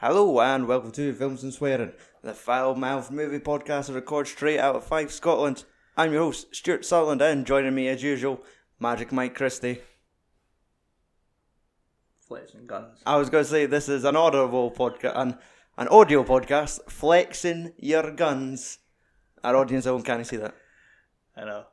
[0.00, 1.90] Hello and welcome to Films and Swearing,
[2.22, 5.64] the foul mouthed movie podcast that records straight out of Fife, Scotland.
[5.96, 8.44] I'm your host, Stuart Sutherland, and joining me as usual,
[8.78, 9.80] Magic Mike Christie.
[12.28, 13.02] Flexing guns.
[13.04, 15.36] I was going to say this is an audible podcast, an,
[15.76, 18.78] an audio podcast, flexing your guns.
[19.42, 20.54] Our audience at home can't see that.
[21.36, 21.64] I know.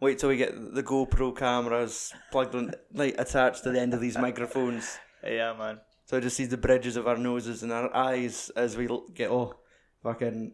[0.00, 4.00] Wait till we get the GoPro cameras plugged in, like attached to the end of
[4.00, 4.96] these microphones.
[5.26, 5.80] Yeah, man.
[6.04, 9.30] So I just see the bridges of our noses and our eyes as we get
[9.30, 9.54] all
[10.02, 10.52] fucking.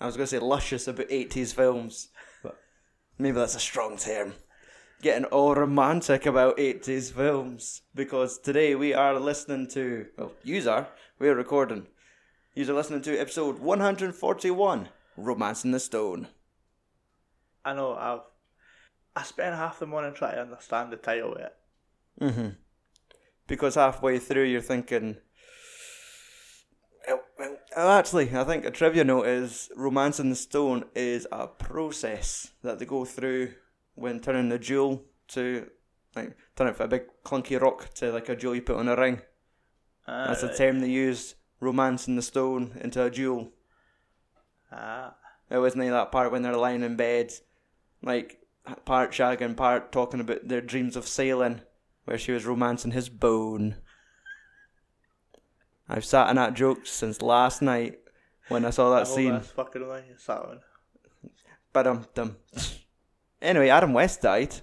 [0.00, 2.08] I was going to say luscious about 80s films,
[2.42, 2.58] but
[3.18, 4.34] maybe that's a strong term.
[5.00, 7.82] Getting all romantic about 80s films.
[7.94, 10.06] Because today we are listening to.
[10.16, 10.88] Well, yous are.
[11.18, 11.86] We are recording.
[12.54, 16.28] Yous are listening to episode 141 Romancing the Stone.
[17.64, 17.94] I know.
[17.94, 18.20] I've
[19.16, 21.56] I spent half the morning trying to understand the title of it.
[22.20, 22.48] Mm-hmm.
[23.48, 25.16] Because halfway through you're thinking.
[27.76, 32.78] Well, actually, I think a trivia note is Romancing the Stone is a process that
[32.78, 33.54] they go through
[33.94, 35.68] when turning the jewel to
[36.16, 38.88] like turn it from a big clunky rock to like a jewel you put on
[38.88, 39.20] a ring.
[40.06, 41.34] Ah, That's the term they use.
[41.60, 43.52] Romancing the stone into a jewel.
[44.72, 45.14] Ah,
[45.50, 47.32] It wasn't like that part when they're lying in bed,
[48.02, 48.40] like
[48.84, 51.60] part shagging, part talking about their dreams of sailing,
[52.08, 53.76] where she was romancing his bone.
[55.86, 57.98] I've sat in that joke since last night
[58.48, 59.32] when I saw that scene.
[59.32, 60.04] That's fucking annoying.
[60.26, 60.60] That one.
[61.72, 62.36] But um, dum.
[63.42, 64.54] Anyway, Adam West died.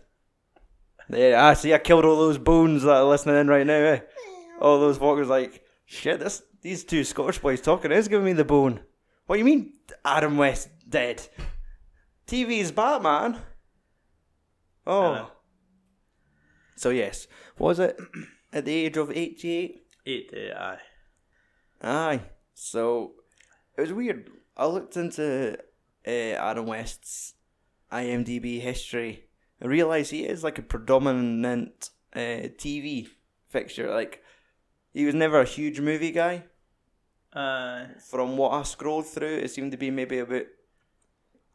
[1.07, 1.73] There, I see.
[1.73, 3.73] I killed all those bones that are listening in right now.
[3.73, 3.99] Eh?
[4.59, 6.19] All those fuckers like, shit.
[6.19, 8.81] This these two Scottish boys talking is giving me the bone.
[9.27, 9.73] What do you mean,
[10.03, 11.27] Adam West dead?
[12.27, 13.39] TV's Batman.
[14.87, 15.31] Oh.
[16.75, 17.27] So yes,
[17.57, 17.99] was it
[18.51, 19.87] at the age of eighty-eight?
[20.05, 20.79] Eight day, aye.
[21.81, 22.21] Aye.
[22.53, 23.13] So
[23.77, 24.29] it was weird.
[24.57, 25.57] I looked into
[26.07, 27.33] uh, Adam West's
[27.91, 29.25] IMDb history.
[29.61, 33.07] I realised he is like a predominant uh, TV
[33.47, 33.93] fixture.
[33.93, 34.21] Like
[34.93, 36.43] he was never a huge movie guy.
[37.33, 40.45] Uh, From what I scrolled through, it seemed to be maybe about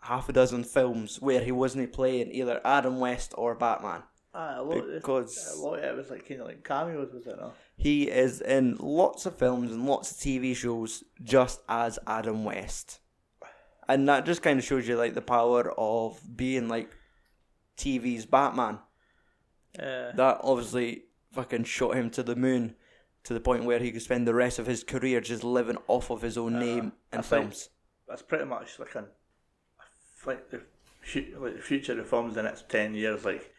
[0.03, 4.03] half a dozen films where he wasn't playing either Adam West or Batman.
[4.35, 4.65] Aye, a
[4.95, 7.37] Because- a lot of it was like kind of like cameos, was it?
[7.39, 7.53] No?
[7.77, 13.01] He is in lots of films and lots of TV shows just as Adam West.
[13.89, 16.91] And that just kind of shows you like the power of being like
[17.77, 18.79] TV's Batman.
[19.79, 22.75] Uh, That obviously fucking shot him to the moon
[23.25, 26.11] to the point where he could spend the rest of his career just living off
[26.11, 27.69] of his own name I in films.
[28.09, 29.07] that's pretty much like an
[30.27, 30.63] like the
[31.39, 33.53] like the future of films in the next ten years, like,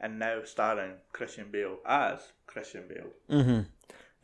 [0.00, 3.60] and now starring Christian Bale as Christian Bale Mm-hmm.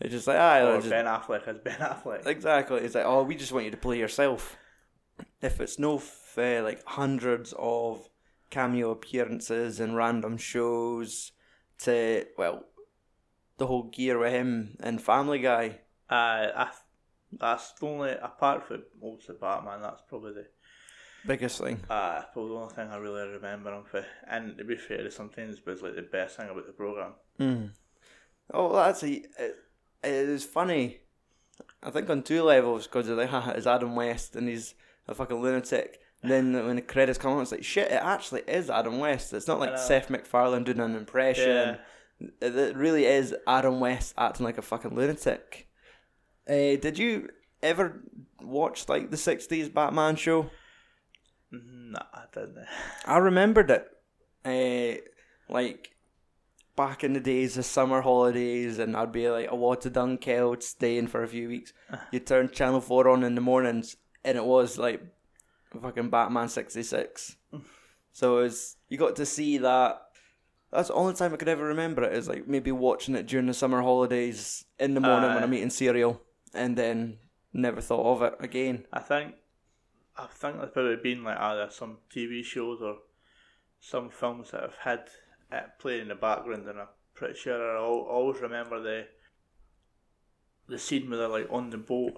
[0.00, 2.26] It's just like, ah, or just, Ben Affleck as Ben Affleck.
[2.26, 2.80] Exactly.
[2.80, 4.56] It's like, oh, we just want you to play yourself.
[5.42, 8.08] If it's no f- uh, like hundreds of
[8.48, 11.32] cameo appearances in random shows,
[11.80, 12.64] to well,
[13.58, 15.80] the whole gear with him and Family Guy.
[16.08, 16.70] Uh, I,
[17.32, 19.82] that's the only apart from obviously Batman.
[19.82, 20.46] That's probably the
[21.26, 21.80] Biggest thing.
[21.90, 24.04] uh, probably the only thing I really remember him for.
[24.28, 27.12] And to be fair, it sometimes was like the best thing about the program.
[27.38, 27.70] Mm.
[28.54, 29.56] Oh, that's a, it,
[30.02, 31.00] it is funny.
[31.82, 34.74] I think on two levels because they're like, haha, it's Adam West and he's
[35.08, 36.00] a fucking lunatic.
[36.22, 37.90] Then when the credits come on, it's like shit.
[37.90, 39.32] It actually is Adam West.
[39.32, 39.78] It's not like.
[39.78, 41.48] Seth MacFarlane doing an impression.
[41.48, 45.66] Yeah, It it really is Adam West acting like a fucking lunatic.
[46.46, 47.30] Uh, did you
[47.62, 48.02] ever
[48.42, 50.50] watch like the '60s Batman show?
[51.50, 52.66] Nah, I didn't.
[53.04, 53.88] I remembered it,
[54.44, 55.94] uh, like
[56.76, 61.08] back in the days of summer holidays, and I'd be like a water Dunkeld staying
[61.08, 61.72] for a few weeks.
[62.10, 65.02] You turn Channel Four on in the mornings, and it was like
[65.80, 67.36] fucking Batman '66.
[68.12, 70.02] so it was you got to see that.
[70.72, 73.46] That's the only time I could ever remember it is like maybe watching it during
[73.46, 76.22] the summer holidays in the morning when I'm eating cereal,
[76.54, 77.18] and then
[77.52, 78.86] never thought of it again.
[78.92, 79.34] I think
[80.24, 82.98] I think there's probably been like either some TV shows or
[83.80, 85.04] some films that have had
[85.52, 89.06] it playing in the background, and I'm pretty sure I always remember the
[90.68, 92.14] the scene where they're like on the boat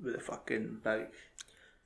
[0.00, 1.06] with the fucking big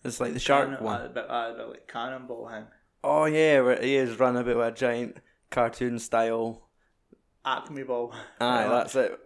[0.04, 1.00] It's like the shark cannon- one.
[1.00, 2.66] uh, bit, uh, bit like cannonball thing.
[3.04, 5.18] Oh yeah, where he is running about with a giant
[5.50, 6.62] cartoon style.
[7.44, 8.12] Acme ball.
[8.40, 9.18] Aye, that's it.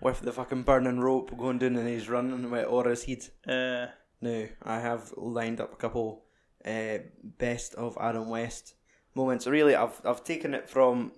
[0.00, 3.28] With the fucking burning rope going down and he's running with Aura's head.
[3.48, 3.86] Uh,
[4.20, 6.24] Now, I have lined up a couple
[6.64, 8.74] uh, best of Adam West
[9.14, 9.46] moments.
[9.46, 11.12] Really, I've I've taken it from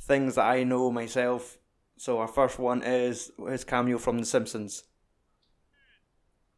[0.00, 1.58] things that I know myself.
[1.96, 4.84] So our first one is his cameo from The Simpsons.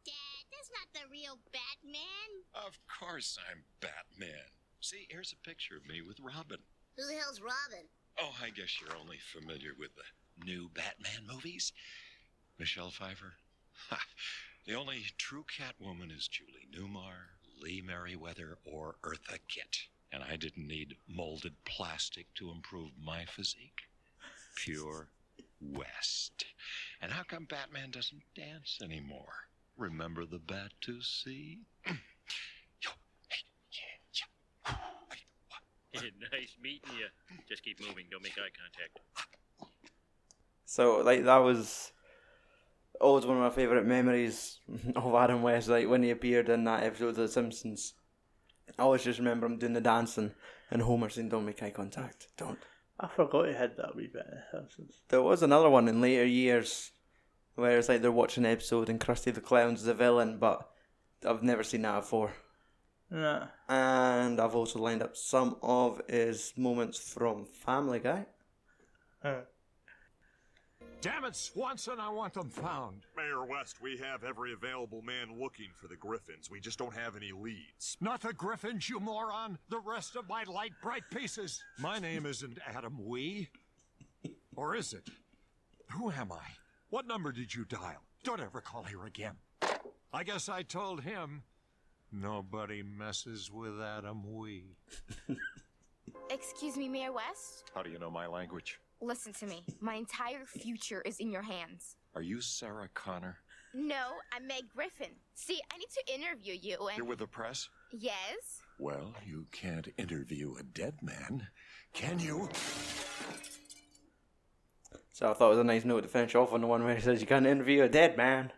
[0.05, 2.45] Dad, that's not the real Batman.
[2.55, 4.49] Of course I'm Batman.
[4.79, 6.59] See, here's a picture of me with Robin.
[6.97, 7.85] Who the hell's Robin?
[8.19, 11.73] Oh, I guess you're only familiar with the new Batman movies.
[12.57, 13.33] Michelle Pfeiffer.
[13.89, 13.99] Ha.
[14.65, 19.77] The only true Catwoman is Julie Newmar, Lee Meriwether, or Eartha Kitt.
[20.11, 23.81] And I didn't need molded plastic to improve my physique.
[24.55, 25.09] Pure
[25.61, 26.45] West.
[26.99, 29.33] And how come Batman doesn't dance anymore?
[29.77, 31.59] Remember the Bat to see?
[31.85, 31.93] Yo,
[33.29, 33.37] hey,
[33.71, 34.23] yeah,
[34.65, 34.75] yeah.
[35.11, 35.19] Hey,
[35.93, 36.03] what?
[36.31, 37.37] nice meeting you.
[37.47, 38.05] Just keep moving.
[38.09, 38.99] Don't make eye contact.
[40.65, 41.91] So like that was
[43.01, 44.59] always one of my favourite memories
[44.95, 47.93] of Adam West, like when he appeared in that episode of The Simpsons.
[48.77, 50.31] I always just remember him doing the dancing
[50.71, 52.27] and Homer saying, Don't make eye contact.
[52.37, 52.59] Don't.
[52.99, 55.01] I forgot he had that wee bit in The Simpsons.
[55.09, 56.91] There was another one in later years
[57.55, 60.69] where it's like they're watching an episode and Krusty the Clown's the villain, but
[61.25, 62.33] I've never seen that before.
[63.09, 63.47] Nah.
[63.69, 68.25] And I've also lined up some of his moments from Family Guy.
[69.21, 69.41] Huh.
[71.05, 73.05] Damn it, Swanson, I want them found.
[73.15, 76.49] Mayor West, we have every available man looking for the Griffins.
[76.49, 77.95] We just don't have any leads.
[78.01, 79.59] Not the Griffins, you moron.
[79.69, 81.63] The rest of my light bright pieces.
[81.77, 83.49] My name isn't Adam Wee.
[84.55, 85.07] Or is it?
[85.91, 86.47] Who am I?
[86.89, 88.01] What number did you dial?
[88.23, 89.35] Don't ever call here again.
[90.11, 91.43] I guess I told him
[92.11, 94.77] nobody messes with Adam Wee.
[96.31, 97.69] Excuse me, Mayor West?
[97.75, 98.79] How do you know my language?
[99.01, 99.63] Listen to me.
[99.81, 101.95] My entire future is in your hands.
[102.15, 103.37] Are you Sarah Connor?
[103.73, 105.11] No, I'm Meg Griffin.
[105.33, 106.97] See, I need to interview you and.
[106.97, 107.67] You're with the press?
[107.91, 108.61] Yes?
[108.79, 111.47] Well, you can't interview a dead man,
[111.93, 112.49] can you?
[115.11, 116.95] So I thought it was a nice note to finish off on the one where
[116.95, 118.51] he says you can't interview a dead man.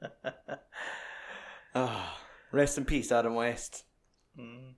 [1.72, 2.18] Ah,
[2.50, 3.84] rest in peace, Adam West.
[4.36, 4.74] Mm.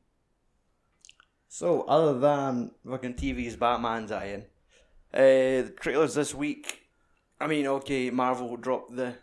[1.48, 4.44] So, other than fucking TV's Batman dying,
[5.14, 5.18] uh,
[5.66, 6.80] the trailers this week.
[7.40, 9.14] I mean, okay, Marvel dropped the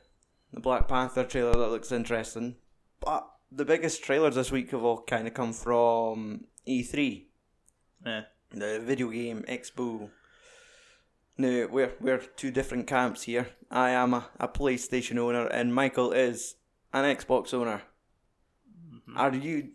[0.52, 2.56] the Black Panther trailer that looks interesting,
[3.00, 7.26] but the biggest trailers this week have all kind of come from E3,
[8.06, 8.22] Yeah.
[8.52, 10.10] the video game expo.
[11.38, 13.48] Now we're we're two different camps here.
[13.72, 16.56] I am a, a PlayStation owner, and Michael is
[16.94, 17.84] an Xbox owner.
[19.16, 19.70] Are you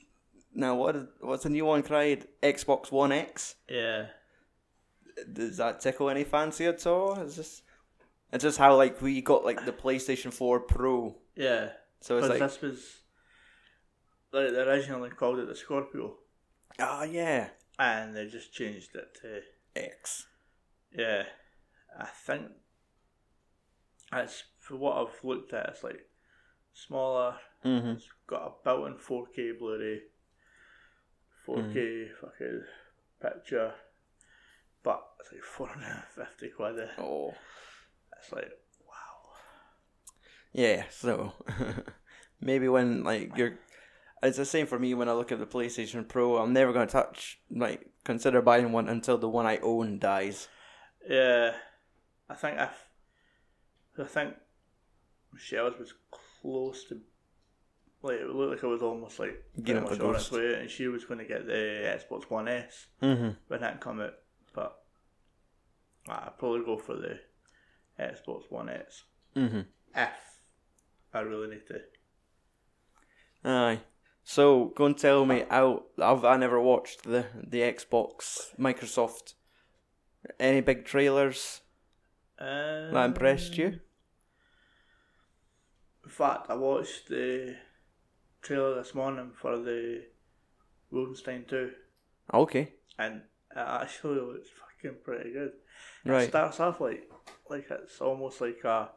[0.55, 0.75] now?
[0.75, 2.26] What what's the new one cried?
[2.43, 3.55] Xbox One X.
[3.69, 4.06] Yeah.
[5.32, 7.19] Does that tickle any fancy at all?
[7.20, 7.62] Is this?
[8.32, 11.16] It's just how like we got like the PlayStation Four Pro.
[11.37, 11.69] Yeah.
[12.00, 13.00] So it's like this was.
[14.32, 16.16] Like, they originally called it the Scorpio.
[16.81, 19.40] ah yeah And they just changed it to.
[19.81, 20.26] X.
[20.96, 21.22] Yeah.
[21.99, 22.46] I think.
[24.12, 26.06] It's, for what I've looked at, it's like
[26.72, 27.37] smaller.
[27.64, 27.90] Mm-hmm.
[27.90, 30.00] It's got a built in 4K Blu ray,
[31.46, 32.62] 4K fucking
[33.22, 33.72] picture,
[34.84, 36.79] but it's like 450 quid.
[36.79, 36.86] eh?
[37.03, 37.32] Oh
[38.20, 38.50] It's like,
[38.86, 39.32] wow.
[40.53, 40.84] yeah.
[40.91, 41.32] So
[42.41, 43.58] maybe when like you're.
[44.22, 46.36] It's the same for me when I look at the PlayStation Pro.
[46.38, 50.48] I'm never going to touch like consider buying one until the one I own dies.
[51.06, 51.53] Yeah,
[52.31, 52.70] I think I,
[53.98, 54.34] I think
[55.31, 55.93] Michelle's was
[56.41, 57.00] close to,
[58.00, 60.31] like it looked like it was almost like Getting pretty up a much on its
[60.31, 60.32] ghost.
[60.43, 61.53] way, and she was going to get the
[62.00, 63.29] Xbox One S Mm-hmm.
[63.48, 64.14] when that come out,
[66.08, 67.19] I'd probably go for the
[67.99, 69.05] Xbox One S
[69.37, 69.61] Mm-hmm.
[69.96, 70.08] if
[71.13, 71.81] I really need to.
[73.44, 73.81] Aye.
[74.23, 75.84] So go and tell me out.
[76.01, 79.34] I've I never watched the the Xbox Microsoft.
[80.41, 81.61] Any big trailers
[82.39, 83.81] Um, that impressed you?
[86.05, 87.56] In fact, I watched the
[88.43, 90.05] trailer this morning for the
[90.93, 91.73] Wolfenstein 2,
[92.32, 92.73] Okay.
[92.99, 93.17] and
[93.51, 94.49] it actually looks
[94.84, 95.53] fucking pretty good.
[96.05, 97.08] It starts off like
[97.48, 98.91] like it's almost like a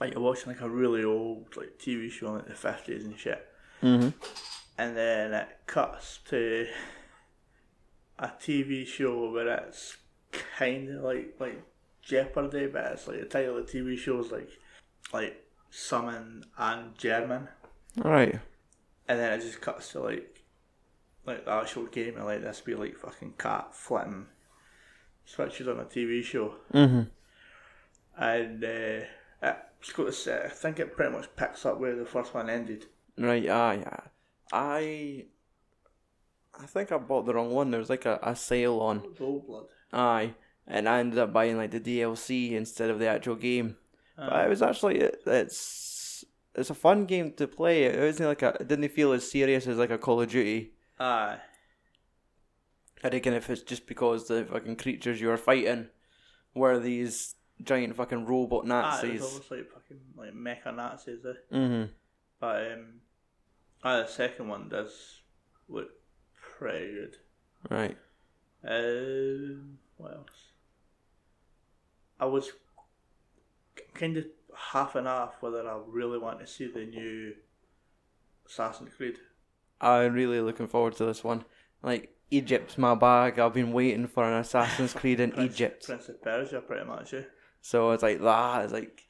[0.00, 3.18] like you're watching like a really old like TV show in like the fifties and
[3.18, 3.46] shit,
[3.82, 4.08] Mm-hmm.
[4.78, 6.66] and then it cuts to
[8.18, 9.96] a TV show where it's
[10.58, 11.62] kind of like like
[12.02, 14.50] Jeopardy, but it's like the title of the TV show is like
[15.12, 17.48] like Summon and German,
[17.96, 18.38] Right.
[19.08, 20.42] and then it just cuts to like
[21.26, 24.26] like the actual game and like this be like fucking cat flitting
[25.24, 27.02] switches on a TV show Mm-hmm.
[28.22, 32.06] and uh, it's got this, uh, I think it pretty much picks up where the
[32.06, 32.86] first one ended.
[33.18, 33.48] Right.
[33.48, 33.84] Aye.
[33.86, 34.08] aye.
[34.52, 35.24] I.
[36.62, 37.70] I think I bought the wrong one.
[37.70, 39.02] There was like a, a sale on.
[39.20, 39.66] Old blood.
[39.92, 40.34] Aye.
[40.66, 43.76] and I ended up buying like the DLC instead of the actual game.
[44.16, 47.84] but it was actually it, it's it's a fun game to play.
[47.84, 50.72] It wasn't like a it didn't feel as serious as like a Call of Duty.
[50.98, 51.38] Aye.
[53.04, 55.88] I reckon if it's just because the fucking creatures you are fighting
[56.54, 61.24] were these giant fucking robot Aye, it was almost like fucking like mecha Nazis.
[61.24, 61.54] Eh?
[61.54, 61.92] mm-hmm.
[62.40, 62.86] But um,
[63.82, 65.20] aye, the second one does
[65.68, 65.90] look
[66.58, 67.16] pretty good.
[67.70, 67.96] Right.
[68.66, 70.48] Um, what else?
[72.18, 72.52] I was
[73.92, 74.24] kind of
[74.56, 77.34] half and half whether I really want to see the new
[78.46, 79.18] Assassin's Creed.
[79.80, 81.44] I'm really looking forward to this one.
[81.82, 83.38] Like Egypt's my bag.
[83.38, 85.86] I've been waiting for an Assassin's Creed in Prince, Egypt.
[85.86, 87.14] Prince of Persia, pretty much.
[87.14, 87.22] Eh?
[87.60, 88.64] So it's like that.
[88.64, 89.02] It's like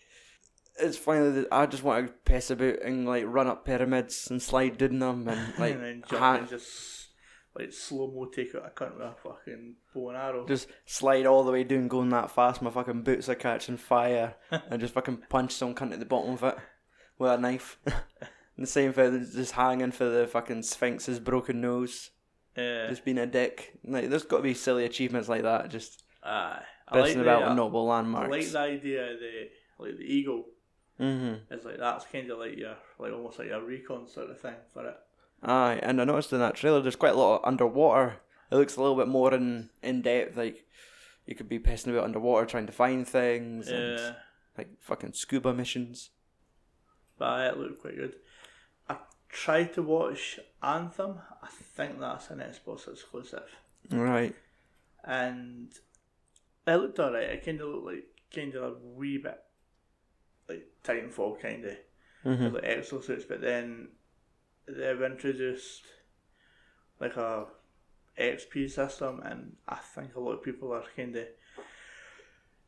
[0.79, 1.31] it's finally.
[1.33, 4.99] that I just want to piss about and like run up pyramids and slide down
[4.99, 7.09] them and like and ha- and just
[7.57, 10.47] like slow mo take out a cunt with a fucking bow and arrow.
[10.47, 12.63] just slide all the way down, going that fast.
[12.63, 16.35] My fucking boots are catching fire, and just fucking punch some cunt at the bottom
[16.35, 16.57] of it
[17.19, 17.79] with a knife.
[17.87, 17.95] and
[18.59, 22.11] the same thing, just hanging for the fucking Sphinx's broken nose,
[22.57, 22.89] yeah.
[22.89, 23.75] just being a dick.
[23.85, 25.71] Like, there's got to be silly achievements like that.
[25.71, 26.63] Just Aye.
[26.89, 30.05] I like pissing the, about uh, noble I like the idea of the like the
[30.05, 30.47] eagle.
[31.01, 31.53] Mm-hmm.
[31.53, 34.55] It's like that's kind of like your like almost like a recon sort of thing
[34.73, 34.97] for it.
[35.43, 38.17] Aye, and I noticed in that trailer there's quite a lot of underwater.
[38.51, 40.37] It looks a little bit more in in depth.
[40.37, 40.67] Like
[41.27, 44.17] you could be pissing about underwater trying to find things and
[44.57, 46.11] like fucking scuba missions.
[47.19, 48.17] But it looked quite good.
[49.35, 51.19] Tried to watch Anthem.
[51.43, 53.51] I think that's an Xbox exclusive,
[53.91, 54.35] Right.
[55.03, 55.73] and
[56.67, 57.29] it looked alright.
[57.31, 59.43] It kind of looked like kind of a wee bit
[60.49, 61.77] like Titanfall, kind of
[62.25, 62.55] Mm-hmm.
[62.55, 63.29] like exosuits.
[63.29, 63.89] But then
[64.67, 65.83] they've introduced
[67.01, 67.47] like a
[68.19, 71.27] XP system, and I think a lot of people are kind of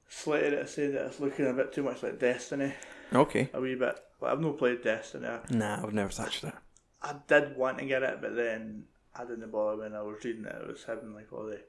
[0.09, 2.75] slated it, saying that it's looking a bit too much like Destiny,
[3.15, 3.49] Okay.
[3.55, 3.99] a wee bit.
[4.21, 5.29] But I've not played Destiny.
[5.51, 6.63] Nah, I've never touched that.
[7.03, 10.45] I did want to get it, but then I didn't bother when I was reading
[10.47, 10.55] it.
[10.61, 11.61] It was having like all the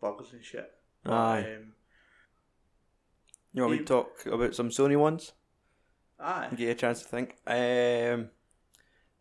[0.00, 0.70] bugs and shit.
[1.06, 1.54] Aye.
[1.56, 1.72] Um,
[3.52, 5.32] You want me to talk about some Sony ones?
[6.20, 6.46] aye.
[6.50, 7.36] Give you a chance to think.
[7.46, 8.30] Um,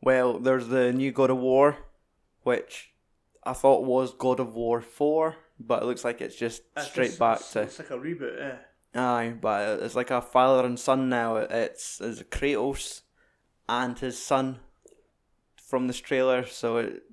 [0.01, 1.77] well, there's the new God of War,
[2.43, 2.93] which
[3.43, 7.07] I thought was God of War Four, but it looks like it's just It's straight
[7.07, 8.57] just- back it's, to It's like a reboot, eh?
[8.95, 11.37] Aye, but it's like a father and son now.
[11.37, 13.01] It's, it's Kratos
[13.67, 14.59] and his son
[15.55, 16.45] from this trailer.
[16.45, 17.03] So it,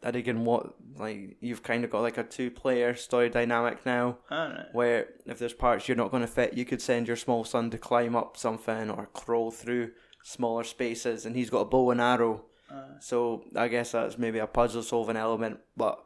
[0.00, 4.66] that again, what like you've kind of got like a two-player story dynamic now, Alright.
[4.72, 7.70] where if there's parts you're not going to fit, you could send your small son
[7.70, 9.90] to climb up something or crawl through
[10.22, 12.44] smaller spaces, and he's got a bow and arrow.
[12.70, 12.96] Aye.
[13.00, 16.02] So I guess that's maybe a puzzle solving element, but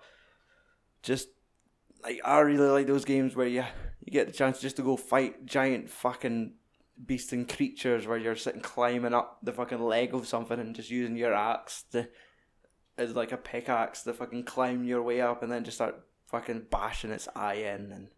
[1.02, 1.28] just
[2.02, 3.64] like I really like those games where you
[4.10, 6.52] you get the chance just to go fight giant fucking
[7.06, 10.90] beast and creatures where you're sitting climbing up the fucking leg of something and just
[10.90, 12.08] using your axe to
[12.98, 16.66] as like a pickaxe to fucking climb your way up and then just start fucking
[16.72, 17.92] bashing its eye in.
[17.92, 18.08] And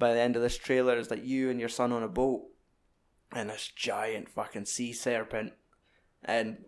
[0.00, 2.42] by the end of this trailer it's like you and your son on a boat
[3.30, 5.52] and this giant fucking sea serpent.
[6.24, 6.64] And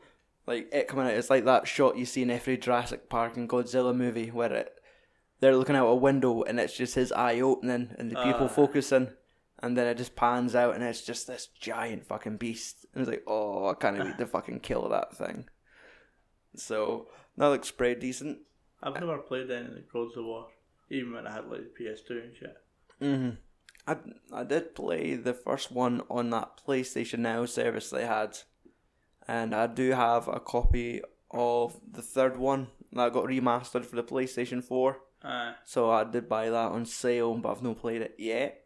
[0.46, 3.48] like it coming out it's like that shot you see in every Jurassic Park and
[3.48, 4.81] Godzilla movie where it
[5.42, 8.48] they're looking out a window and it's just his eye opening and the people Ah.
[8.48, 9.08] focusing
[9.58, 13.10] and then it just pans out and it's just this giant fucking beast and it's
[13.10, 15.48] like oh I can't wait to fucking kill that thing
[16.56, 18.38] so that looks pretty decent
[18.82, 20.46] I've never played any of the Gods of War,
[20.90, 22.56] even when I had like the PS2 and shit.
[23.00, 23.30] hmm
[23.86, 23.96] I,
[24.32, 28.38] I did play the first one on that PlayStation Now service they had,
[29.28, 34.02] and I do have a copy of the third one that got remastered for the
[34.04, 34.98] PlayStation 4.
[35.64, 38.64] So I did buy that on sale, but I've not played it yet.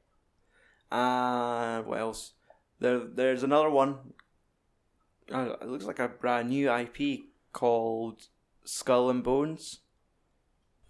[0.90, 2.32] And what else?
[2.78, 3.98] There, there's another one.
[5.32, 7.20] Uh, it looks like a brand new IP
[7.52, 8.28] called
[8.64, 9.80] Skull and Bones,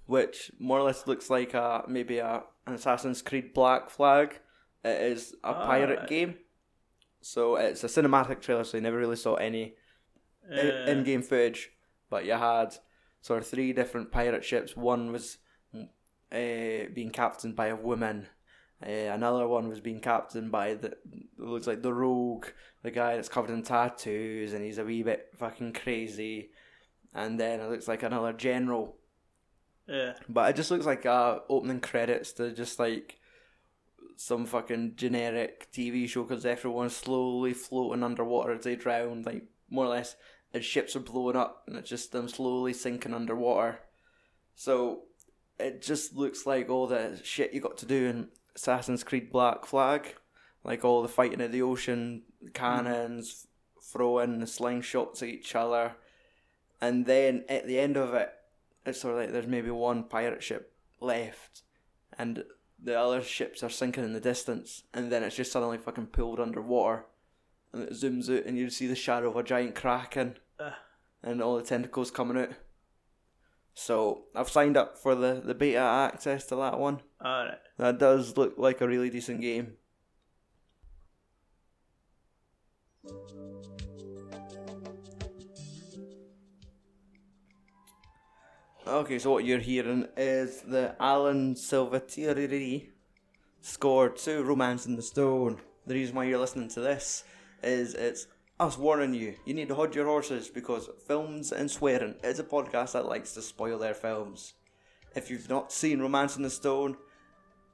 [0.07, 4.41] which more or less looks like a maybe a an Assassin's Creed Black Flag.
[4.85, 6.09] It is a pirate Alright.
[6.09, 6.35] game,
[7.21, 9.75] so it's a cinematic trailer, so you never really saw any
[10.49, 11.73] Uh, in game footage,
[12.09, 12.77] but you had
[13.21, 14.77] sort of three different pirate ships.
[14.77, 15.39] One was
[16.33, 18.27] uh, being captained by a woman.
[18.85, 20.97] Uh, another one was being captained by the
[21.39, 22.47] looks like the rogue,
[22.83, 26.51] the guy that's covered in tattoos and he's a wee bit fucking crazy.
[27.15, 28.97] And then it looks like another general,
[29.89, 30.15] yeah.
[30.29, 33.19] but it just looks like uh, opening credits to just like
[34.17, 39.87] some fucking generic TV show because everyone's slowly floating underwater as they drown, like more
[39.87, 40.17] or less
[40.53, 43.81] as ships are blowing up and it's just them slowly sinking underwater.
[44.55, 45.03] So
[45.59, 49.65] it just looks like all the shit you got to do in Assassin's Creed Black
[49.67, 50.15] Flag,
[50.65, 52.23] like all the fighting in the ocean,
[52.55, 53.47] cannons,
[53.83, 55.95] throwing the slingshots at each other,
[56.81, 58.31] and then at the end of it,
[58.85, 61.63] it's sort of like there's maybe one pirate ship left,
[62.19, 62.45] and
[62.83, 66.41] the other ships are sinking in the distance, and then it's just suddenly fucking pulled
[66.41, 67.07] underwater,
[67.73, 70.71] and it zooms out, and you see the shadow of a giant kraken, Uh.
[71.23, 72.51] and all the tentacles coming out.
[73.79, 77.03] So I've signed up for the, the beta access to that one.
[77.23, 77.59] Alright.
[77.77, 79.75] That does look like a really decent game.
[88.87, 92.89] Okay, so what you're hearing is the Alan Silvestri
[93.61, 95.61] score to Romancing the Stone.
[95.87, 97.25] The reason why you're listening to this
[97.63, 98.27] is it's
[98.59, 99.35] us warning you.
[99.45, 103.33] You need to hold your horses because films and swearing is a podcast that likes
[103.35, 104.55] to spoil their films.
[105.15, 106.97] If you've not seen Romancing the Stone,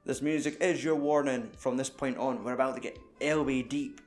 [0.05, 1.51] this music is your warning.
[1.57, 4.01] From this point on, we're about to get LB deep.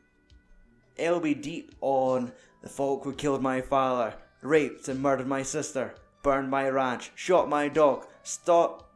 [0.98, 6.50] LB deep on the folk who killed my father, raped and murdered my sister, burned
[6.50, 8.06] my ranch, shot my dog,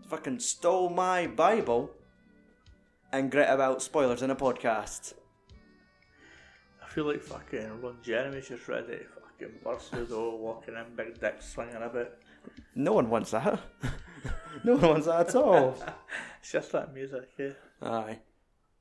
[0.07, 1.91] fucking stole my Bible,
[3.13, 5.15] and grit about spoilers in a podcast.
[6.91, 10.75] I feel like fucking Ron Jeremy's just ready to fucking burst through the door, walking
[10.75, 12.19] in, big dick swinging a bit.
[12.75, 13.61] No one wants that.
[14.65, 15.77] no one wants that at all.
[16.41, 17.51] It's just that music, yeah.
[17.83, 18.19] Aye.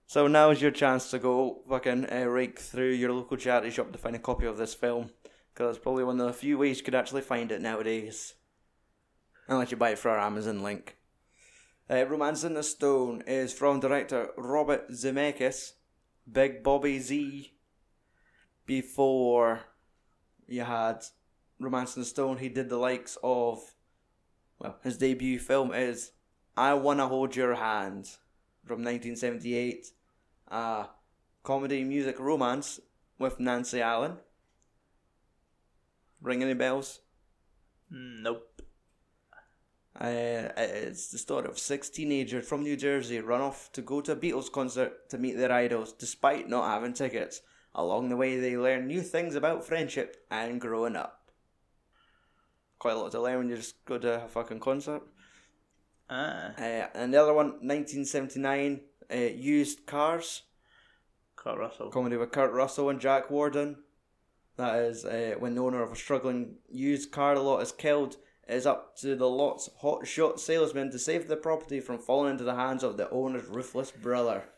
[0.08, 4.00] So now's your chance to go fucking uh, rake through your local charity shop to
[4.00, 5.12] find a copy of this film.
[5.54, 8.34] Because it's probably one of the few ways you could actually find it nowadays.
[9.50, 10.96] Unless you buy it for our Amazon link.
[11.90, 15.74] Uh, Romancing the Stone is from director Robert Zemeckis,
[16.32, 17.54] Big Bobby Z.
[18.70, 19.62] Before
[20.48, 21.04] you had
[21.60, 23.74] Romancing the Stone, he did the likes of,
[24.60, 26.12] well, his debut film is
[26.56, 28.12] I Wanna Hold Your Hand
[28.64, 29.88] from 1978,
[30.50, 30.86] a
[31.42, 32.80] comedy music romance
[33.18, 34.18] with Nancy Allen.
[36.22, 37.00] Ring any bells?
[37.90, 38.62] Nope.
[40.00, 44.12] Uh, it's the story of six teenagers from New Jersey run off to go to
[44.12, 47.42] a Beatles concert to meet their idols despite not having tickets.
[47.80, 51.32] Along the way, they learn new things about friendship and growing up.
[52.78, 55.02] Quite a lot to learn when you just go to a fucking concert.
[56.10, 60.44] Ah, Uh, and the other one, 1979, uh, Used Cars,
[61.38, 61.90] Kurt Russell.
[61.90, 63.78] comedy with Kurt Russell and Jack Warden.
[64.58, 68.18] That is uh, when the owner of a struggling used car lot is killed.
[68.46, 72.44] It is up to the lot's hotshot salesman to save the property from falling into
[72.44, 74.50] the hands of the owner's ruthless brother.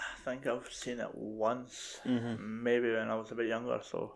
[0.00, 2.62] I think I've seen it once, Mm-hmm.
[2.62, 4.14] maybe when I was a bit younger, so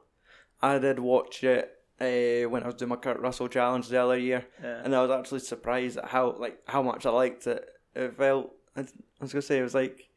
[0.62, 1.70] I did watch it
[2.00, 4.80] uh, when I was doing my Kurt Russell challenge the other year, yeah.
[4.84, 7.64] and I was actually surprised at how like how much I liked it.
[7.94, 8.84] It felt I
[9.20, 10.08] was gonna say it was like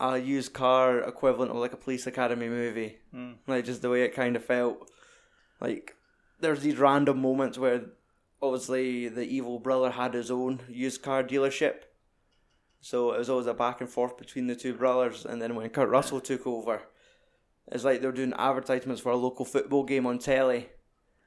[0.00, 2.98] a used car equivalent of like a police academy movie.
[3.14, 3.36] Mm.
[3.46, 4.90] Like just the way it kind of felt.
[5.60, 5.94] Like
[6.40, 7.82] there's these random moments where
[8.42, 11.74] obviously the evil brother had his own used car dealership.
[12.84, 15.70] So it was always a back and forth between the two brothers and then when
[15.70, 16.82] Kurt Russell took over,
[17.72, 20.68] it's like they were doing advertisements for a local football game on telly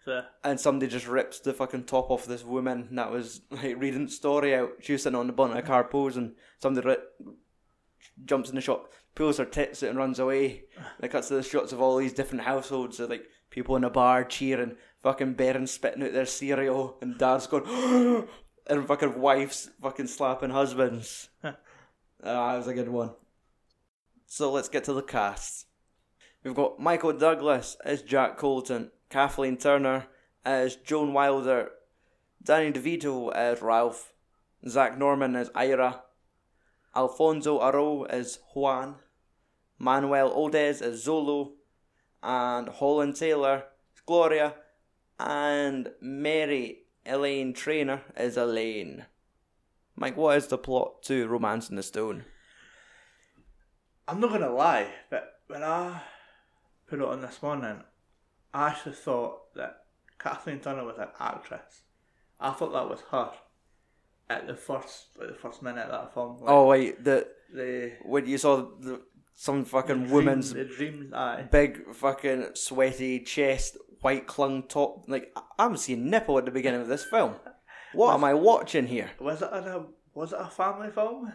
[0.05, 4.05] So, and somebody just rips the fucking top off this woman that was like reading
[4.05, 4.73] the story out.
[4.81, 6.35] She was sitting on the bonnet of a car posing.
[6.61, 7.33] Somebody ri-
[8.23, 10.65] jumps in the shop, pulls her tits out and runs away.
[10.77, 12.97] And it cuts to the shots of all these different households.
[12.97, 17.47] So like people in a bar cheering, fucking Baron spitting out their cereal, and dad's
[17.47, 18.27] going, oh,
[18.69, 21.29] and fucking wives fucking slapping husbands.
[22.23, 23.11] Ah, that was a good one.
[24.25, 25.67] So let's get to the cast.
[26.43, 30.07] We've got Michael Douglas as Jack Colton, Kathleen Turner
[30.43, 31.71] as Joan Wilder,
[32.43, 34.13] Danny DeVito as Ralph,
[34.67, 36.01] Zack Norman as Ira,
[36.95, 38.95] Alfonso Arau as Juan,
[39.77, 41.51] Manuel Ojeda as Zolo,
[42.23, 44.55] and Holland Taylor as Gloria,
[45.19, 49.05] and Mary Elaine Trainor is Elaine.
[49.95, 52.25] Mike, what is the plot to Romance in the Stone?
[54.07, 56.01] I'm not gonna lie, but when I
[56.87, 57.83] put it on this morning,
[58.53, 59.85] I actually thought that
[60.19, 61.81] Kathleen Turner was an actress.
[62.39, 63.31] I thought that was her
[64.29, 66.37] at the first, like the first minute of that film.
[66.39, 69.01] Like, Oh wait, the the when you saw the,
[69.33, 70.53] some fucking dream- woman's.
[70.53, 75.05] Aye, big fucking sweaty chest, white clung top.
[75.07, 77.35] Like I'm seeing nipple at the beginning of this film.
[77.93, 79.11] What am I watching here?
[79.19, 81.31] was it a was it a family film?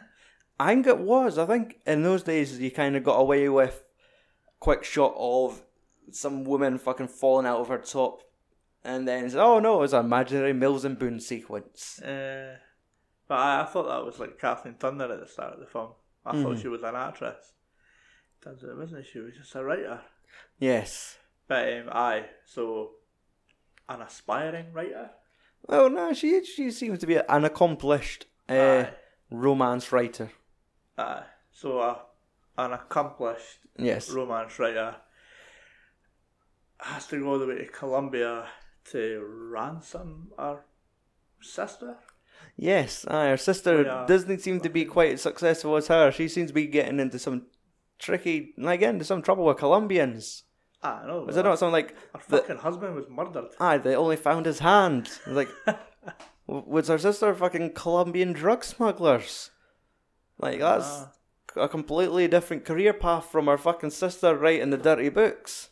[0.60, 1.38] I think it was.
[1.38, 3.82] I think in those days you kind of got away with
[4.60, 5.62] quick shot of
[6.10, 8.20] some woman fucking falling out of her top,
[8.84, 12.00] and then it's, oh no, it was an imaginary Mills and Boon sequence.
[12.02, 12.56] Uh,
[13.28, 15.92] But I, I thought that was like Kathleen Turner at the start of the film.
[16.24, 16.62] I thought Mhm.
[16.62, 17.54] she was an actress.
[18.44, 19.06] Turns out it wasn't.
[19.06, 20.00] She was just a writer.
[20.58, 21.18] Yes.
[21.52, 22.92] But um, aye, so
[23.88, 25.10] an aspiring writer.
[25.68, 28.84] Well, no, she she seems to be an accomplished uh,
[29.30, 30.30] romance writer.
[30.96, 31.24] Aye.
[31.50, 31.98] So uh,
[32.56, 34.08] an accomplished Yes.
[34.10, 34.96] romance writer
[36.80, 38.46] has to go all the way to Colombia
[38.92, 40.60] to ransom her
[41.40, 41.96] sister.
[42.56, 44.04] Yes, aye, her sister Yeah.
[44.08, 46.10] doesn't seem to be quite as successful as her.
[46.10, 47.46] She seems to be getting into some
[47.98, 50.44] tricky, like, into some trouble with Colombians.
[50.82, 51.22] I know.
[51.22, 53.50] Was it not something like, Her the, fucking husband was murdered.
[53.60, 55.10] aye, they only found his hand?
[55.26, 55.48] Like,
[56.46, 59.50] was her sister fucking Colombian drug smugglers?
[60.38, 61.12] Like, that's Ah.
[61.56, 65.68] a completely different career path from her fucking sister writing the dirty books.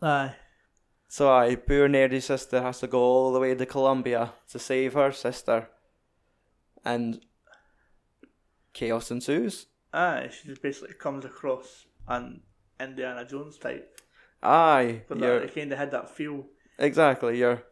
[0.00, 0.34] Aye.
[1.08, 4.94] So aye, poor nerdy sister has to go all the way to Colombia to save
[4.94, 5.68] her sister.
[6.84, 7.20] And
[8.72, 9.66] chaos ensues.
[9.92, 12.40] Aye, she just basically comes across an
[12.80, 14.00] Indiana Jones type.
[14.42, 16.46] Aye, But that, it kind of had that feel.
[16.78, 17.62] exactly, your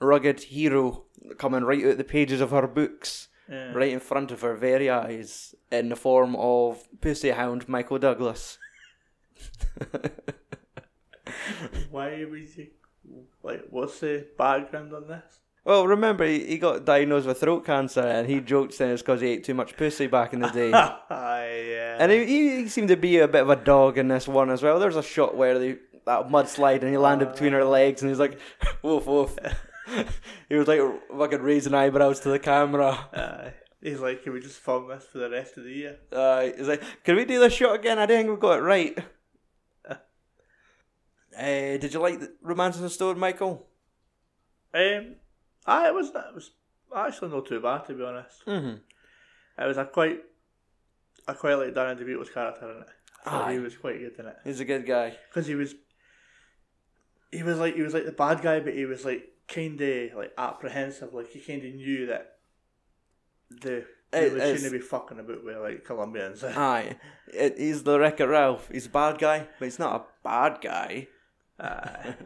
[0.00, 1.04] rugged hero
[1.38, 3.72] coming right out the pages of her books, Yeah.
[3.72, 8.58] right in front of her very eyes, in the form of Pussy Hound Michael Douglas.
[11.90, 12.70] Why was he.
[13.42, 15.40] Like, what's the background on this?
[15.64, 19.20] Well, remember, he, he got diagnosed with throat cancer and he joked saying it's because
[19.20, 20.70] he ate too much pussy back in the day.
[21.10, 21.96] Yeah.
[21.98, 22.24] And he,
[22.62, 24.78] he seemed to be a bit of a dog in this one as well.
[24.80, 28.18] There's a shot where they that mudslide and he landed between her legs and he's
[28.18, 28.38] like,
[28.82, 29.36] woof woof.
[30.48, 32.92] he was like fucking raising eyebrows to the camera.
[33.12, 33.52] Aye.
[33.80, 35.98] He's like, can we just film this for the rest of the year?
[36.10, 37.98] Uh, he's like, can we do this shot again?
[37.98, 38.98] I think we've got it right.
[41.36, 43.66] Uh, did you like the Romancing the Stone, Michael?
[44.74, 45.16] Um,
[45.66, 46.50] aye, it was, it was
[46.94, 48.44] actually not too bad, to be honest.
[48.46, 49.62] Mm-hmm.
[49.62, 50.20] It was a quite.
[51.28, 52.88] I quite like Danny DeVito's character in it.
[53.24, 54.36] I thought he was quite good in it.
[54.44, 55.16] He's a good guy.
[55.28, 55.74] because he was
[57.30, 60.14] he was like he was like the bad guy but he was like kind of
[60.14, 62.32] like apprehensive like he kind of knew that
[63.50, 66.96] the It- they it's- shouldn't be fucking about with like Colombians Aye,
[67.32, 68.68] it, he's the Wreck-It Ralph.
[68.72, 71.06] He's a bad guy, but he's not a bad guy.
[71.60, 72.14] Aye.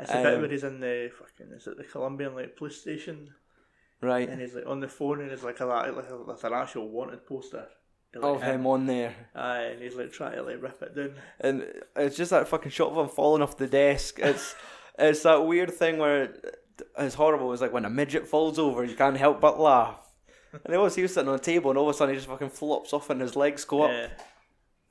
[0.00, 2.80] it's a bit Um, where he's in the fucking is it the Colombian like police
[2.80, 3.30] station
[4.00, 4.28] Right.
[4.28, 6.88] and he's like on the phone and it's like a like, a, like an actual
[6.90, 7.66] wanted poster
[8.14, 9.14] like, Of him on there.
[9.34, 11.64] aye and he's like trying to like rip it down and
[11.96, 14.18] it's just that fucking shot of him falling off the desk.
[14.18, 14.54] It's
[14.98, 16.34] it's that weird thing where
[16.98, 17.52] it's horrible.
[17.52, 20.00] It's like when a midget falls over, you can't help but laugh.
[20.64, 22.18] And it was he was sitting on a table, and all of a sudden he
[22.18, 23.90] just fucking flops off, and his legs go up.
[23.90, 24.08] Yeah.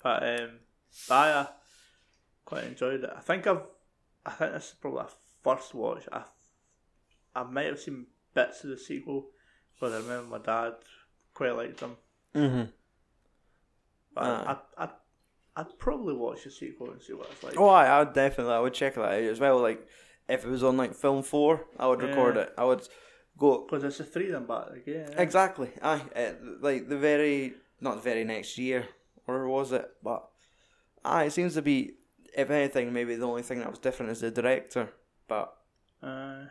[0.04, 0.50] But um,
[1.10, 1.48] I uh,
[2.44, 3.10] quite enjoyed it.
[3.16, 3.62] I think I've,
[4.26, 5.08] I think this is probably a
[5.44, 6.04] first watch.
[6.12, 6.24] I,
[7.36, 9.28] I might have seen bits of the sequel,
[9.80, 10.74] but I remember my dad
[11.34, 11.98] quite liked them.
[12.36, 12.64] Mm-hmm.
[14.16, 14.58] But Aye.
[14.78, 14.90] I, I,
[15.56, 17.60] I'd probably watch the sequel and see what it's like.
[17.60, 19.60] Oh, I, I would definitely, I would check that out as well.
[19.60, 19.88] Like
[20.28, 22.54] if it was on like film four, I would record it.
[22.58, 22.88] I would
[23.38, 25.14] go Because it's the three of them back again.
[25.14, 25.22] eh?
[25.22, 25.70] exactly.
[25.82, 26.32] Aye, uh,
[26.62, 28.88] like the very not the very next year,
[29.28, 29.86] or was it?
[30.04, 30.28] But
[31.04, 31.96] aye, it seems to be.
[32.36, 34.90] If anything, maybe the only thing that was different is the director.
[35.28, 35.56] But
[36.02, 36.46] Uh,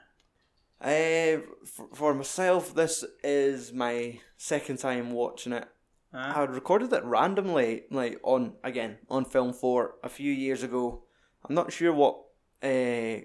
[0.81, 5.69] Uh, for, for myself, this is my second time watching it.
[6.13, 10.63] I uh, had recorded it randomly, like on again on film four a few years
[10.63, 11.05] ago.
[11.49, 12.17] I'm not sure what
[12.63, 13.23] uh,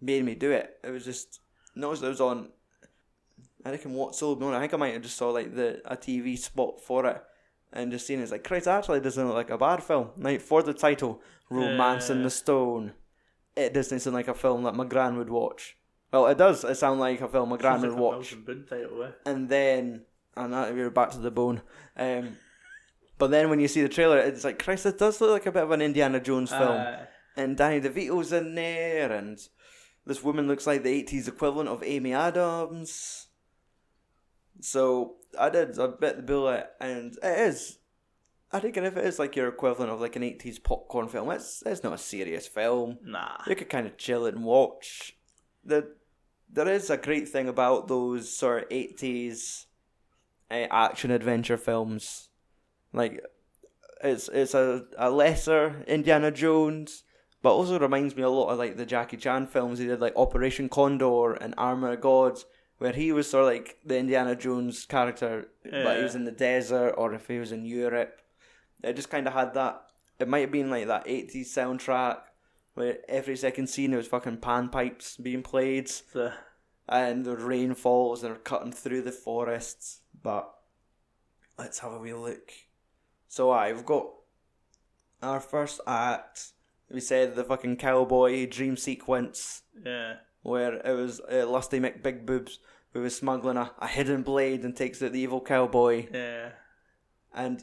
[0.00, 0.78] made me do it.
[0.84, 1.40] It was just
[1.74, 2.48] noticed it was on.
[3.64, 4.54] I reckon what sold me on.
[4.54, 7.22] I think I might have just saw like the a TV spot for it,
[7.72, 8.22] and just seen it.
[8.22, 8.66] it's like Christ.
[8.66, 10.10] Actually, doesn't look like a bad film.
[10.16, 12.92] Like for the title, Romancing the Stone,
[13.56, 15.76] it doesn't sound like a film that my gran would watch.
[16.12, 16.64] Well, it does.
[16.64, 18.34] It sound like a film my gran sounds would watch
[18.68, 19.10] title, eh?
[19.26, 20.04] and then
[20.36, 21.60] and that we're back to the bone.
[21.96, 22.36] Um,
[23.18, 25.52] but then when you see the trailer, it's like Christ, it does look like a
[25.52, 26.80] bit of an Indiana Jones film.
[26.80, 26.96] Uh,
[27.36, 29.38] and Danny DeVito's in there, and
[30.06, 33.26] this woman looks like the '80s equivalent of Amy Adams.
[34.60, 37.78] So I did a bit the bullet, and it is.
[38.50, 41.62] I think if it is like your equivalent of like an '80s popcorn film, it's
[41.66, 43.36] it's not a serious film nah.
[43.46, 45.16] you could kind of chill it and watch.
[45.64, 45.94] The
[46.50, 49.66] there is a great thing about those sort of eighties
[50.50, 52.28] uh, action adventure films.
[52.92, 53.22] Like
[54.02, 57.04] it's it's a, a lesser Indiana Jones,
[57.42, 60.16] but also reminds me a lot of like the Jackie Chan films he did, like
[60.16, 62.46] Operation Condor and Armor of Gods,
[62.78, 66.32] where he was sort of like the Indiana Jones character, but he was in the
[66.32, 68.20] desert or if he was in Europe.
[68.82, 69.82] It just kind of had that.
[70.18, 72.18] It might have been like that eighties soundtrack
[72.74, 75.88] where every second scene there was fucking panpipes being played.
[75.88, 76.32] So,
[76.88, 80.00] and the rain falls and they're cutting through the forests.
[80.22, 80.48] But
[81.58, 82.52] let's have a wee look.
[83.26, 84.06] So I've got
[85.22, 86.52] our first act.
[86.90, 90.14] We said the fucking cowboy dream sequence Yeah.
[90.42, 92.58] Where it was uh, Lusty Mick Big Boobs
[92.92, 96.06] who was smuggling a, a hidden blade and takes out the evil cowboy.
[96.12, 96.50] Yeah.
[97.34, 97.62] And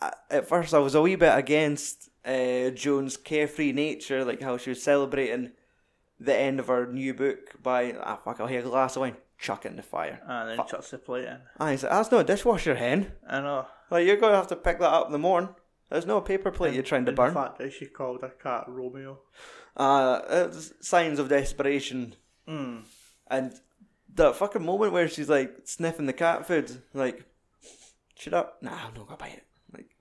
[0.00, 4.56] I, at first, I was a wee bit against uh, Joan's carefree nature, like how
[4.56, 5.52] she was celebrating
[6.18, 9.16] the end of her new book by, ah, fuck, I'll have a glass of wine,
[9.38, 10.20] chuck it in the fire.
[10.28, 10.68] And then Fuck.
[10.70, 11.38] chucks the plate in.
[11.58, 13.12] I said, that's not a dishwasher hen.
[13.28, 13.66] I know.
[13.90, 15.50] Like, you're going to have to pick that up in the morning.
[15.90, 17.34] There's no paper plate you're trying to In burn.
[17.34, 19.18] fact, that she called her cat Romeo.
[19.76, 22.14] Uh, it's signs of desperation.
[22.48, 22.82] Mm.
[23.28, 23.54] And
[24.12, 27.24] the fucking moment where she's like sniffing the cat food, like,
[28.16, 28.58] shut up.
[28.62, 29.44] Nah, I'm not gonna buy it.
[29.72, 29.96] Like,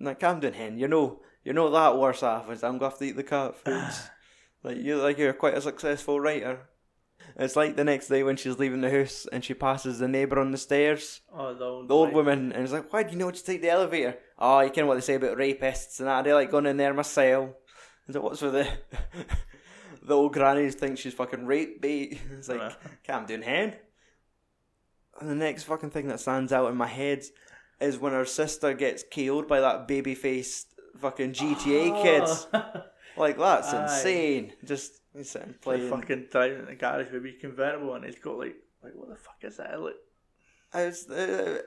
[0.00, 0.78] like calm down, hen.
[0.78, 3.56] You know, you're not that worse off as I'm gonna have to eat the cat
[3.64, 4.10] foods.
[4.62, 6.60] like you're like you're quite a successful writer.
[7.38, 10.38] It's like the next day when she's leaving the house and she passes the neighbour
[10.38, 13.18] on the stairs, Oh, the old, the old woman, and it's like, why do you
[13.18, 14.16] know to take the elevator?
[14.38, 16.24] Oh, you know what they say about rapists and that.
[16.24, 17.50] They like going in there myself.
[18.08, 18.68] Is it what's with the
[20.02, 22.20] the old grannies think she's fucking rape bait?
[22.32, 22.70] It's like, Uh.
[23.06, 23.74] calm down, hen.
[25.20, 27.24] And the next fucking thing that stands out in my head
[27.80, 32.46] is when her sister gets killed by that baby faced fucking GTA kids.
[33.18, 33.82] Like that's Aye.
[33.84, 34.52] insane.
[34.62, 35.88] Just he's sitting playing.
[35.88, 39.16] fucking driving in the garage with a convertible and he's got like, like what the
[39.16, 39.80] fuck is that?
[39.80, 39.94] Like,
[40.74, 41.62] I was, uh,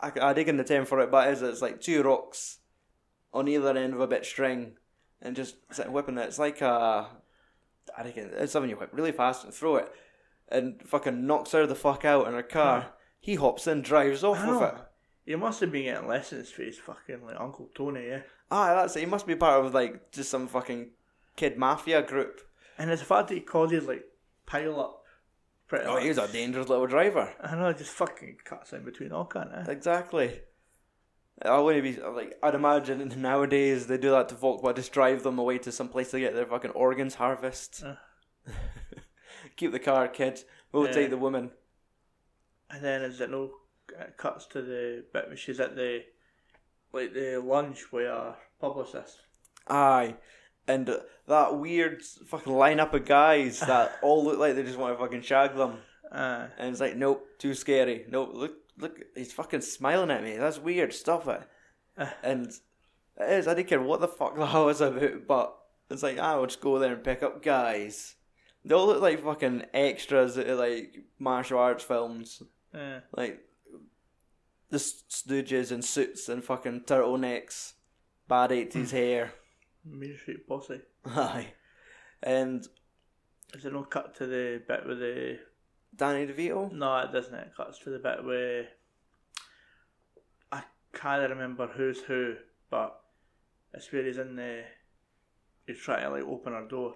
[0.00, 2.60] I, I dig in the term for it, but it is it's like two rocks
[3.34, 4.76] on either end of a bit of string,
[5.24, 6.26] and just sitting whipping it.
[6.28, 7.08] It's like a,
[7.96, 9.90] I think it's something you whip really fast and throw it,
[10.48, 12.92] and fucking knocks her the fuck out in her car.
[13.20, 14.74] He hops in, drives off I with it.
[15.26, 18.20] He must have been getting lessons for his fucking like Uncle Tony, yeah.
[18.50, 19.00] Ah, that's it.
[19.00, 20.90] He must be part of like just some fucking
[21.36, 22.40] kid mafia group.
[22.76, 24.04] And it's the fact that he called his like
[24.44, 25.02] pile up
[25.66, 26.02] pretty Oh, much.
[26.02, 27.32] he was a dangerous little driver.
[27.40, 29.66] I know, just fucking cuts in between all kind of.
[29.70, 30.40] Exactly.
[31.42, 35.22] I wouldn't be like I'd imagine nowadays they do that to folk, but just drive
[35.22, 37.84] them away to some place to get their fucking organs harvested.
[38.46, 38.52] Uh.
[39.56, 40.42] Keep the car, kid.
[40.72, 40.92] We'll Yeah.
[40.92, 41.50] take the woman.
[42.70, 43.50] And then is it no
[43.88, 46.04] it cuts to the bit where she's at the
[46.92, 49.18] like the lunch with our publicist.
[49.68, 50.16] Aye,
[50.68, 54.96] and uh, that weird fucking lineup of guys that all look like they just want
[54.96, 55.78] to fucking shag them,
[56.10, 58.04] Uh, and it's like, nope, too scary.
[58.08, 60.36] Nope, look, look, he's fucking smiling at me.
[60.36, 60.92] That's weird.
[60.92, 61.42] Stop it.
[61.96, 62.10] Uh.
[62.22, 63.48] and it is.
[63.48, 65.56] I didn't care what the fuck the hell was about, but
[65.90, 68.16] it's like ah, I will just go there and pick up guys.
[68.64, 72.42] They all look like fucking extras at like martial arts films,
[72.74, 73.40] uh, like
[74.70, 77.74] the stooges in suits and fucking turtlenecks,
[78.26, 78.96] bad eighties hmm.
[78.96, 79.32] hair.
[79.84, 80.80] Mean Street Posse.
[81.06, 81.52] Aye,
[82.22, 82.66] and
[83.54, 85.38] Is it no cut to the bit with the
[85.96, 86.72] Danny DeVito.
[86.72, 87.34] No, it doesn't.
[87.34, 88.66] It cuts to the bit where
[90.52, 92.34] I can't remember who's who,
[92.70, 92.98] but
[93.72, 94.62] it's where he's in the.
[95.66, 96.94] He's trying to like open her door,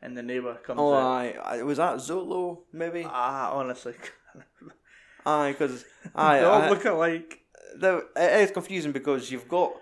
[0.00, 3.04] and the neighbour comes Oh, aye, aye, was that Zolo maybe?
[3.06, 3.94] Ah, honestly,
[5.26, 7.40] Aye, because aye, they all look alike.
[7.76, 9.72] the, it is confusing because you've got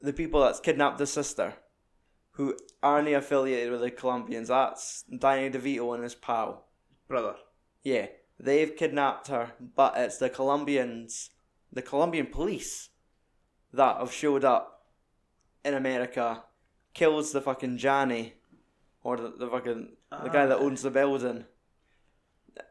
[0.00, 1.54] the people that's kidnapped the sister,
[2.32, 4.48] who aren't affiliated with the Colombians.
[4.48, 6.66] That's Danny DeVito and his pal.
[7.08, 7.36] Brother.
[7.86, 8.06] Yeah,
[8.40, 11.30] they've kidnapped her, but it's the Colombians,
[11.72, 12.88] the Colombian police,
[13.72, 14.86] that have showed up
[15.64, 16.42] in America,
[16.94, 18.34] kills the fucking Johnny,
[19.04, 20.62] or the, the fucking the guy that Ah.
[20.64, 21.44] owns the building.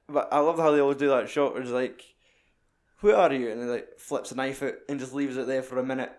[0.09, 2.01] But I love how they always do that shot where it's like,
[2.97, 5.63] "Who are you?" and he like flips a knife out and just leaves it there
[5.63, 6.11] for a minute,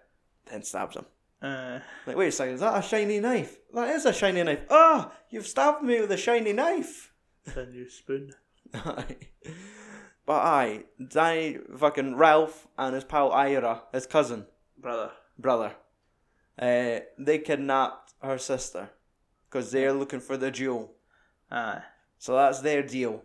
[0.46, 1.04] then stabs him.
[1.42, 3.58] Uh, Like, wait a second, is that a shiny knife?
[3.74, 4.64] That is a shiny knife.
[4.70, 7.12] Ah, you've stabbed me with a shiny knife.
[7.44, 8.32] it's a new spoon.
[8.84, 9.16] Aye.
[10.26, 15.12] But aye, Danny fucking Ralph and his pal Ira, his cousin, Brother.
[15.38, 15.76] brother,
[16.58, 18.90] uh, they kidnapped her sister
[19.48, 20.94] because they're looking for the jewel.
[21.48, 21.82] Aye.
[22.18, 23.22] So that's their deal.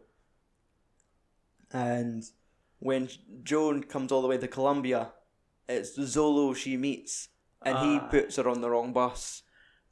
[1.71, 2.23] And
[2.79, 3.09] when
[3.43, 5.11] Joan comes all the way to Colombia,
[5.67, 7.29] it's Zolo she meets,
[7.63, 8.07] and he Ah.
[8.09, 9.43] puts her on the wrong bus.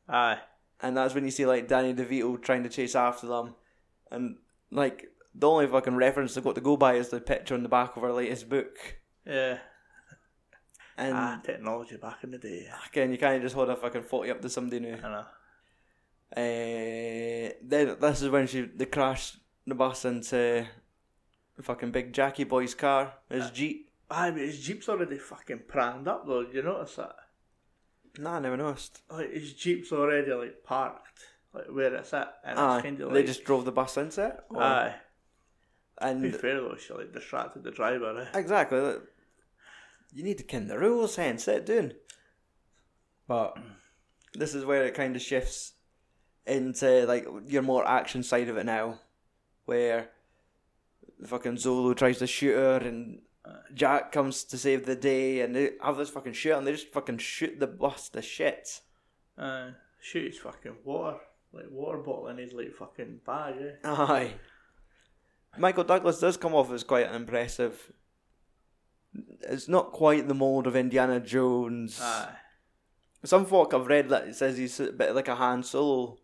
[0.07, 0.41] Aye.
[0.81, 3.55] And that's when you see like Danny DeVito trying to chase after them,
[4.11, 4.37] and
[4.71, 7.69] like the only fucking reference they've got to go by is the picture on the
[7.69, 8.77] back of her latest book.
[9.25, 9.59] Yeah.
[10.97, 12.67] And ah, technology back in the day.
[12.91, 14.95] again, you can't just hold a fucking forty up to somebody new.
[14.95, 15.25] I know.
[16.35, 20.67] Uh, then this is when she they crash the bus into
[21.55, 23.89] the fucking big Jackie boy's car, his jeep.
[24.11, 26.43] Aye, but his Jeep's already fucking pranged up though.
[26.43, 27.15] Did you notice that?
[28.17, 29.01] Nah, I never noticed.
[29.09, 31.19] Like his Jeep's already like parked,
[31.53, 33.97] like where it's at, and Aye, it's kind of like they just drove the bus
[33.97, 34.39] into it.
[34.49, 34.95] or- aye.
[36.01, 38.19] And To be fair though, she like distracted the driver.
[38.19, 38.39] Eh?
[38.39, 38.79] Exactly.
[38.79, 39.01] like,
[40.13, 41.93] You need to ken the rules, hence it down.
[43.27, 43.57] But
[44.33, 45.73] this is where it kind of shifts
[46.47, 48.99] into like your more action side of it now,
[49.65, 50.09] where
[51.25, 53.21] fucking Zolo tries to shoot her and
[53.73, 56.91] Jack comes to save the day, and they have this fucking shoot and they just
[56.91, 58.81] fucking shoot the bus to shit.
[59.37, 61.17] Uh, shoot his fucking water,
[61.53, 63.55] like water bottle in his like fucking bag.
[63.59, 63.87] Eh?
[63.87, 64.33] Aye.
[65.57, 67.91] Michael Douglas does come off as quite an impressive.
[69.41, 71.99] It's not quite the mold of Indiana Jones.
[72.01, 72.35] Aye.
[73.23, 76.17] Some folk I've read that it says he's a bit like a Han Solo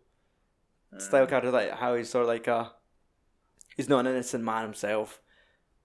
[0.92, 0.98] hmm.
[0.98, 2.72] style character, like how he's sort of like a.
[3.76, 5.20] He's not an innocent man himself.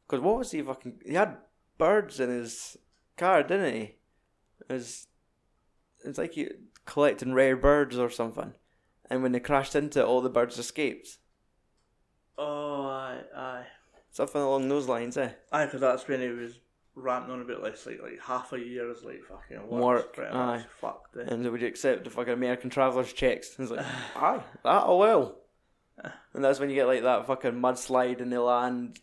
[0.08, 1.02] Because what was he fucking.
[1.06, 1.38] He had
[1.78, 2.78] birds in his
[3.18, 3.96] car, didn't he?
[4.70, 5.08] It was.
[6.06, 6.48] It's like he
[6.86, 8.54] collecting rare birds or something.
[9.10, 11.18] And when they crashed into it, all the birds escaped.
[12.38, 13.66] Oh, aye, aye.
[14.12, 15.30] Something along those lines, eh?
[15.52, 16.60] Aye, because that's when he was
[16.96, 20.18] ranting on about this, like, like half a year is like, fucking work.
[20.18, 20.66] Work, aye.
[20.80, 21.24] fucked, eh?
[21.28, 23.58] And would you accept the fucking American traveller's checks?
[23.58, 25.36] And it's like, aye, that I will.
[26.34, 29.00] And that's when you get like that fucking mudslide and they land,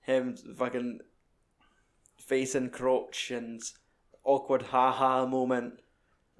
[0.00, 1.00] him fucking
[2.16, 3.60] facing crotch and
[4.24, 5.80] awkward ha ha moment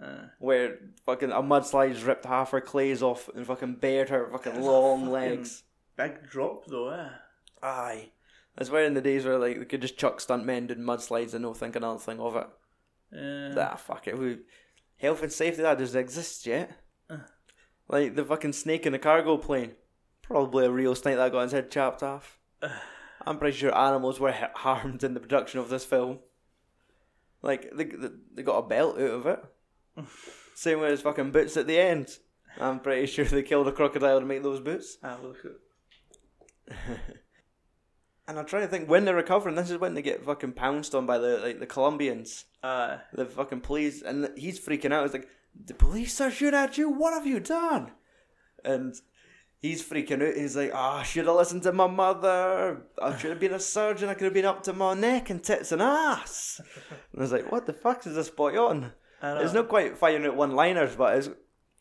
[0.02, 4.60] Uh, where fucking a mudslide's ripped half her clays off and fucking bared her fucking
[4.62, 5.62] long fucking- legs.
[5.96, 7.08] Big drop, though, eh?
[7.62, 8.10] Aye.
[8.56, 11.42] That's where in the days where like we could just chuck stuntmen doing mudslides and
[11.42, 12.46] no think another thing of it.
[13.12, 13.54] Yeah.
[13.56, 14.18] Ah, fuck it.
[14.18, 14.38] We,
[14.96, 16.70] health and safety that doesn't exist yet.
[17.88, 19.72] Like the fucking snake in the cargo plane.
[20.22, 22.38] Probably a real snake that got his head chopped off.
[23.26, 26.20] I'm pretty sure animals were harmed in the production of this film.
[27.42, 29.44] Like, they, they, they got a belt out of it.
[30.54, 32.18] Same with his fucking boots at the end.
[32.60, 34.96] I'm pretty sure they killed a crocodile to make those boots.
[35.02, 35.52] Ah, look at
[38.28, 39.56] And I'm trying to think when they're recovering.
[39.56, 42.44] This is when they get fucking pounced on by the like the Colombians.
[42.62, 43.00] Aye.
[43.12, 45.02] the fucking police, and he's freaking out.
[45.02, 45.28] He's like,
[45.66, 46.88] "The police are shooting at you.
[46.88, 47.90] What have you done?"
[48.64, 48.94] And
[49.60, 50.36] he's freaking out.
[50.36, 52.82] He's like, "Ah, I should have listened to my mother.
[53.02, 54.08] I should have been a surgeon.
[54.08, 56.60] I could have been up to my neck and tits and ass."
[57.12, 60.26] And I was like, "What the fuck is this boy on?" It's not quite firing
[60.26, 61.28] out one-liners, but it's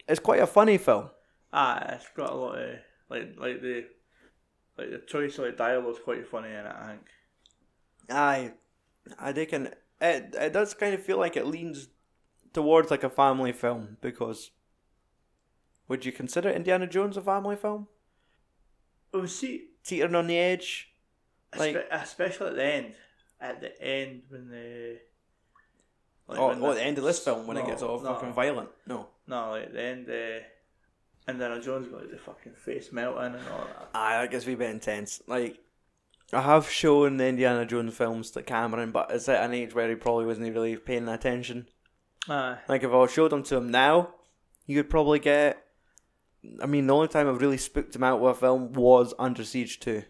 [0.07, 1.11] it's quite a funny film.
[1.53, 3.85] Ah, it's got a lot of like like the
[4.77, 6.65] like the choice of like dialogue's quite funny in it.
[6.65, 7.01] I think.
[8.09, 8.53] Aye,
[9.19, 9.67] I reckon
[9.99, 11.89] it it does kind of feel like it leans
[12.53, 14.51] towards like a family film because.
[15.87, 17.87] Would you consider Indiana Jones a family film?
[19.13, 20.93] Oh, see, Teetering on the edge.
[21.57, 22.95] Like- especially at the end.
[23.39, 24.99] At the end when the.
[26.27, 28.13] Like oh, when oh, at the end of this film when it gets all no.
[28.13, 28.69] fucking violent.
[28.87, 29.07] No.
[29.27, 30.45] No, like at the end, uh,
[31.27, 33.89] Indiana Jones got the fucking face melting and all that.
[33.93, 35.21] Aye, that gets a wee bit intense.
[35.27, 35.59] Like,
[36.33, 39.89] I have shown the Indiana Jones films to Cameron, but it's at an age where
[39.89, 41.67] he probably wasn't really paying attention.
[42.27, 42.57] Aye.
[42.67, 44.15] Like, if I showed them to him now,
[44.65, 45.63] you could probably get.
[46.61, 49.43] I mean, the only time I've really spooked him out with a film was Under
[49.43, 50.03] Siege 2.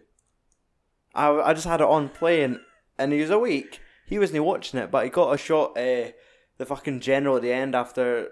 [1.14, 2.60] I, I just had it on playing,
[2.98, 3.80] and he was awake.
[4.06, 6.12] He wasn't watching it, but he got a shot uh,
[6.56, 8.28] the fucking general at the end after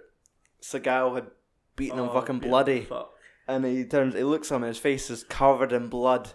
[0.62, 1.26] Seagal had
[1.80, 2.82] beaten him Oh, fucking bloody.
[2.82, 3.12] Fuck.
[3.48, 6.32] And he turns, he looks at him, his face is covered in blood.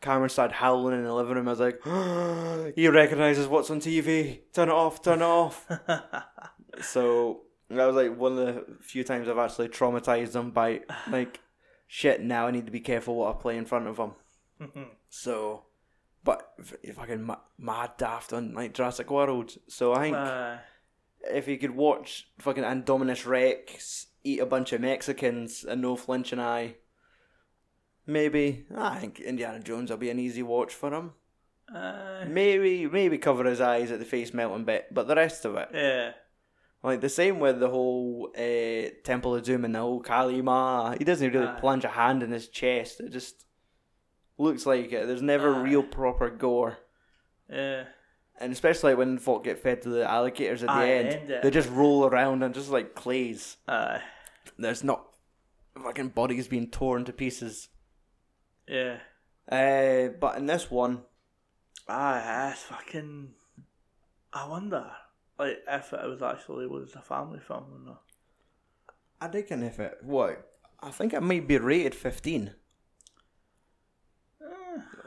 [0.00, 1.46] Cameron started howling in the living room.
[1.46, 4.40] I was like, he recognises what's on TV.
[4.52, 5.66] Turn it off, turn it off.
[6.80, 11.40] so that was like one of the few times I've actually traumatized him by like,
[11.86, 12.22] shit.
[12.22, 14.12] Now I need to be careful what I play in front of him.
[15.10, 15.64] so,
[16.24, 16.52] but
[16.94, 19.56] fucking ma- mad daft on like Jurassic World.
[19.68, 20.58] So I think Aye.
[21.30, 26.32] if you could watch fucking Indominus Rex eat a bunch of Mexicans and no flinch
[26.32, 26.76] an eye,
[28.06, 31.12] maybe I think Indiana Jones will be an easy watch for him.
[31.72, 32.26] Aye.
[32.28, 35.68] Maybe maybe cover his eyes at the face melting bit, but the rest of it,
[35.72, 36.12] Yeah.
[36.82, 40.92] like the same with the whole uh, Temple of Doom and the whole Kali Ma,
[40.98, 41.60] he doesn't really Aye.
[41.60, 43.00] plunge a hand in his chest.
[43.00, 43.44] It just
[44.36, 45.06] looks like it.
[45.06, 46.78] There's never real proper gore.
[47.48, 47.84] Yeah.
[48.40, 51.42] And especially when folk get fed to the alligators at the Aye, end, end it.
[51.42, 53.58] they just roll around and just like clays.
[53.68, 54.00] Aye.
[54.58, 55.04] There's not
[55.80, 57.68] fucking bodies being torn to pieces.
[58.66, 58.96] Yeah.
[59.50, 61.02] Uh, but in this one,
[61.88, 63.32] Aye, that's fucking.
[64.32, 64.90] I wonder,
[65.38, 68.02] like, if it was actually was a family film or not.
[69.20, 72.54] I reckon if it what I think it might be rated fifteen.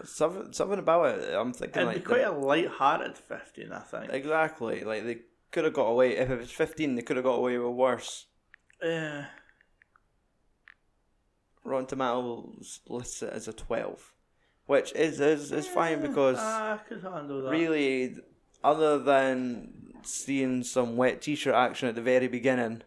[0.06, 1.34] Something, something about it.
[1.34, 4.12] I'm thinking It'd like be quite a light-hearted fifteen, I think.
[4.12, 5.20] exactly like they
[5.52, 6.96] could have got away if it was fifteen.
[6.96, 8.26] They could have got away with worse.
[8.82, 9.26] Yeah.
[11.64, 14.12] Rotten Tomatoes lists it as a twelve.
[14.66, 17.50] which is is, is fine because Ah, I could handle that.
[17.52, 18.16] really,
[18.64, 22.82] other than seeing some wet t-shirt action at the very beginning,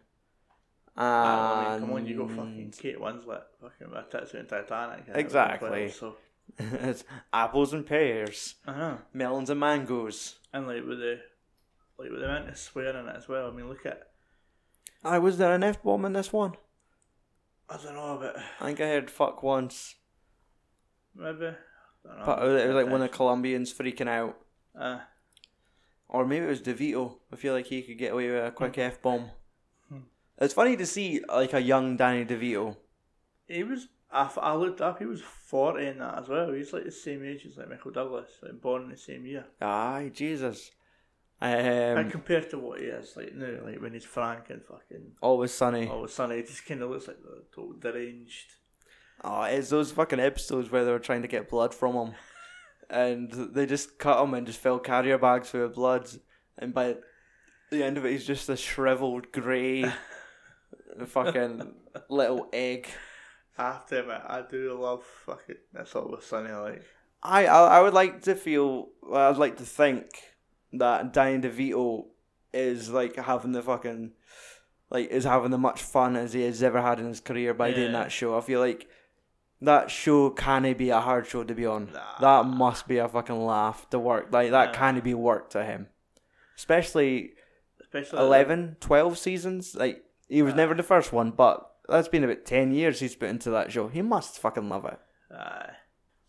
[0.95, 5.05] Ah, I mean, come on, you got fucking Kate Winslet, fucking with tits in Titanic.
[5.07, 5.67] and Exactly.
[5.67, 6.15] everything, So
[6.59, 10.39] it's apples and pears, know, melons and mangoes.
[10.53, 11.19] and like with the
[11.99, 13.47] like with the amount of swearing in it as well.
[13.47, 14.11] I mean, look at
[15.03, 16.53] I was there an f bomb in this one.
[17.69, 19.95] I don't know, but I think I heard fuck once,
[21.15, 21.55] maybe I
[22.05, 22.25] don't know.
[22.25, 24.37] but it was like one of the Colombians freaking out.
[24.79, 24.99] Uh,
[26.07, 27.17] Or maybe it was DeVito.
[27.33, 28.81] I feel like he could get away with a quick hmm.
[28.81, 29.31] F bomb.
[29.89, 30.07] Hmm.
[30.37, 32.77] It's funny to see like a young Danny DeVito.
[33.47, 33.87] he was.
[34.11, 34.99] I, f- I looked up.
[34.99, 36.51] He was forty in that as well.
[36.53, 39.45] He's like the same age as like Michael Douglas, like born in the same year.
[39.61, 40.71] Aye, Jesus.
[41.41, 45.11] and Um, compared to what he is like now, like when he's frank and fucking
[45.21, 45.87] always sunny.
[45.87, 48.53] Always Sunny, he just kind of looks like the total deranged.
[49.23, 52.13] Oh, it's those fucking episodes where they were trying to get blood from him,
[52.89, 56.07] and they just cut him and just fill carrier bags of blood,
[56.57, 56.95] and by
[57.71, 59.91] the end of it, he's just a shriveled grey,
[61.07, 61.73] fucking
[62.09, 62.87] little egg.
[63.57, 65.55] I have to admit, I do love fucking.
[65.73, 66.51] That's always sunny.
[66.51, 66.83] Like
[67.23, 68.89] I, I I would like to feel.
[69.11, 70.05] I'd like to think
[70.73, 72.05] that Danny DeVito
[72.53, 74.11] is like having the fucking
[74.89, 77.71] like is having the much fun as he has ever had in his career by
[77.71, 78.37] doing that show.
[78.37, 78.87] I feel like
[79.61, 81.89] that show can't be a hard show to be on.
[81.91, 82.19] Nah.
[82.21, 84.27] That must be a fucking laugh to work.
[84.31, 84.73] Like that Nah.
[84.73, 85.87] can't be work to him.
[86.55, 87.31] Especially
[87.81, 89.75] especially 11, 12 seasons.
[89.75, 93.29] Like he was never the first one, but that's been about ten years he's put
[93.29, 93.87] into that show.
[93.87, 94.99] He must fucking love it.
[95.33, 95.71] Aye.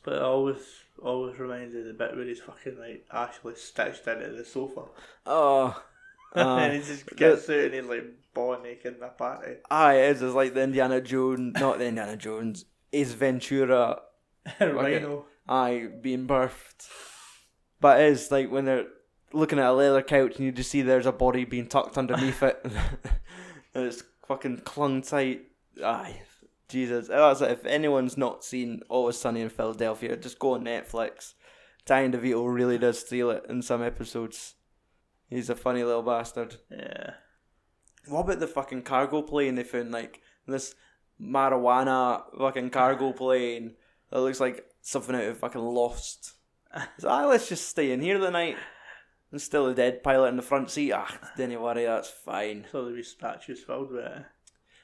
[0.04, 0.58] But it always,
[1.02, 4.82] always reminds me of the bit where he's fucking like actually stitched into the sofa.
[5.26, 5.82] Oh.
[6.34, 8.04] and uh, he just gets out and he's like
[8.34, 9.56] ball naked in the party.
[9.70, 10.22] Aye, it is.
[10.22, 14.00] It's like the Indiana Jones, not the Indiana Jones, Ace Ventura.
[14.60, 15.26] Rhino.
[15.48, 16.88] Aye, being birthed.
[17.80, 18.86] But it is like when they're
[19.32, 22.42] looking at a leather couch and you just see there's a body being tucked underneath
[22.42, 22.60] it,
[23.74, 25.46] and it's fucking clung tight.
[25.82, 26.20] Aye,
[26.68, 27.08] Jesus.
[27.08, 27.50] That's it.
[27.50, 31.34] If anyone's not seen Always Sunny in Philadelphia, just go on Netflix.
[31.86, 34.54] Danny DeVito really does steal it in some episodes.
[35.30, 36.56] He's a funny little bastard.
[36.70, 37.14] Yeah.
[38.06, 39.90] What about the fucking cargo plane they found?
[39.90, 40.74] Like this
[41.20, 43.74] marijuana fucking cargo plane
[44.10, 46.34] that looks like something out of fucking Lost.
[46.98, 48.58] So, ah, let's just stay in here the night.
[49.30, 50.92] There's still a dead pilot in the front seat.
[50.92, 52.64] Ah, don't you worry, that's fine.
[52.70, 54.24] So there'll be statues filled with it.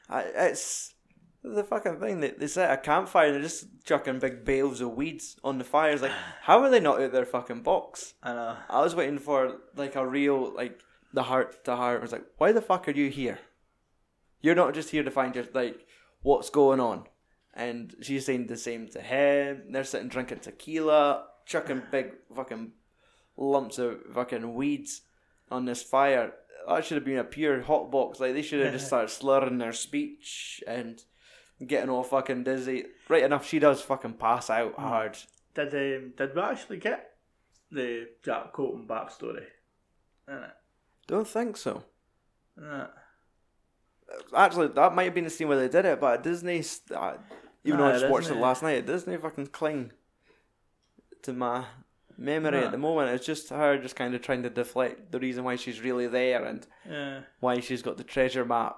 [0.09, 0.95] I, it's
[1.43, 2.21] the fucking thing.
[2.21, 5.65] that they set a campfire and they're just chucking big bales of weeds on the
[5.65, 5.93] fire.
[5.93, 8.15] It's like, how are they not out their fucking box?
[8.23, 8.57] I know.
[8.69, 10.81] I was waiting for like a real like
[11.13, 12.01] the heart to heart.
[12.01, 13.39] I was like, why the fuck are you here?
[14.41, 15.87] You're not just here to find your like
[16.23, 17.05] what's going on.
[17.55, 19.63] And she's saying the same to him.
[19.71, 22.73] They're sitting drinking tequila, chucking big fucking
[23.37, 25.03] lumps of fucking weeds
[25.51, 26.33] on this fire.
[26.69, 28.21] That should have been a pure hot box.
[28.21, 31.03] Like they should have just started slurring their speech and
[31.67, 32.85] getting all fucking dizzy.
[33.09, 35.19] Right enough, she does fucking pass out hard.
[35.55, 37.11] Did um, did we actually get
[37.71, 39.45] the Jack Colton backstory?
[41.07, 41.85] Don't think so.
[44.35, 46.63] Actually, that might have been the scene where they did it, but Disney,
[46.95, 47.15] uh,
[47.65, 48.43] even though I Aye, just watched it Disney.
[48.43, 49.93] last night, it Disney fucking cling
[51.23, 51.65] to my
[52.17, 52.59] memory Nah.
[52.59, 52.71] at ah.
[52.71, 53.11] the moment.
[53.11, 56.45] It's just her just kind of trying to deflect the reason why she's really there
[56.45, 57.21] and Yeah.
[57.41, 58.77] why she's got the treasure map.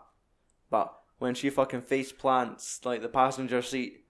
[0.70, 4.04] But when she fucking face plants like the passenger seat,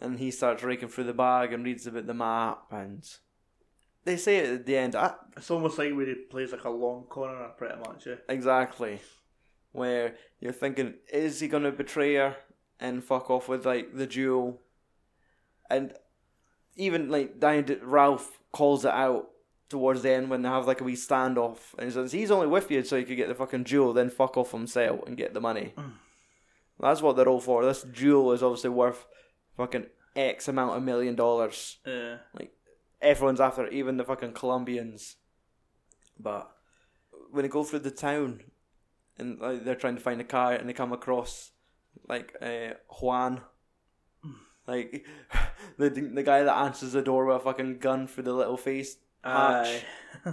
[0.00, 3.06] and he starts raking through the bag and reads about the map, and
[4.04, 4.94] they say it at the end.
[4.96, 8.06] I, It's almost like when he plays like a long corner, pretty much.
[8.06, 8.14] Yeah.
[8.28, 9.00] Exactly.
[9.72, 12.36] Where you're thinking, is he gonna betray her
[12.80, 14.62] and fuck off with like the jewel?
[15.68, 15.94] And
[16.76, 19.28] even like Danny D- Ralph calls it out
[19.68, 22.46] towards the end when they have like a wee standoff, and he says he's only
[22.48, 25.32] with you so he could get the fucking jewel, then fuck off himself and get
[25.34, 25.72] the money.
[26.80, 27.64] That's what they're all for.
[27.64, 29.06] This jewel is obviously worth
[29.56, 32.16] fucking X amount of million dollars Yeah.
[33.02, 35.16] everyone's after it, even the fucking Colombians.
[36.18, 36.50] But
[37.30, 38.42] when they go through the town
[39.18, 41.52] and like, they're trying to find a car and they come across
[42.08, 43.42] like uh, Juan,
[44.70, 45.06] like
[45.78, 48.96] the the guy that answers the door with a fucking gun through the little face
[49.22, 49.84] hatch,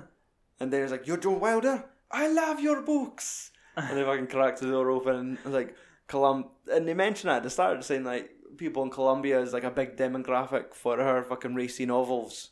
[0.59, 1.85] and then he's like, "You're Joan Wilder.
[2.11, 5.75] I love your books." and they fucking crack the door open and it's like
[6.07, 9.69] Colum and they mention at the start saying like people in Colombia is like a
[9.69, 12.51] big demographic for her fucking racy novels.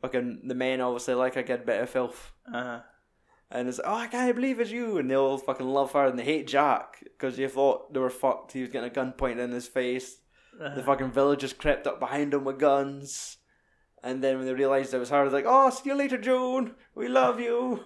[0.00, 2.32] Fucking the men obviously like a good bit of filth.
[2.50, 2.80] Uh,
[3.50, 4.96] And it's like, oh, I can't believe it's you.
[4.98, 8.08] And they all fucking love her and they hate Jack because you thought they were
[8.08, 8.52] fucked.
[8.52, 10.18] He was getting a gun pointed in his face.
[10.58, 13.36] The fucking villagers crept up behind him with guns.
[14.02, 16.74] And then when they realised it was her, they're like, oh, see you later, Joan.
[16.94, 17.84] We love you.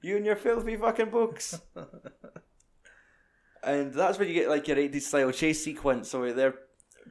[0.00, 1.60] You and your filthy fucking books.
[3.62, 6.10] and that's when you get like your 80s style chase sequence.
[6.10, 6.54] So they're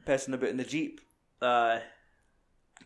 [0.04, 1.00] pissing about in the Jeep,
[1.40, 1.82] Aye.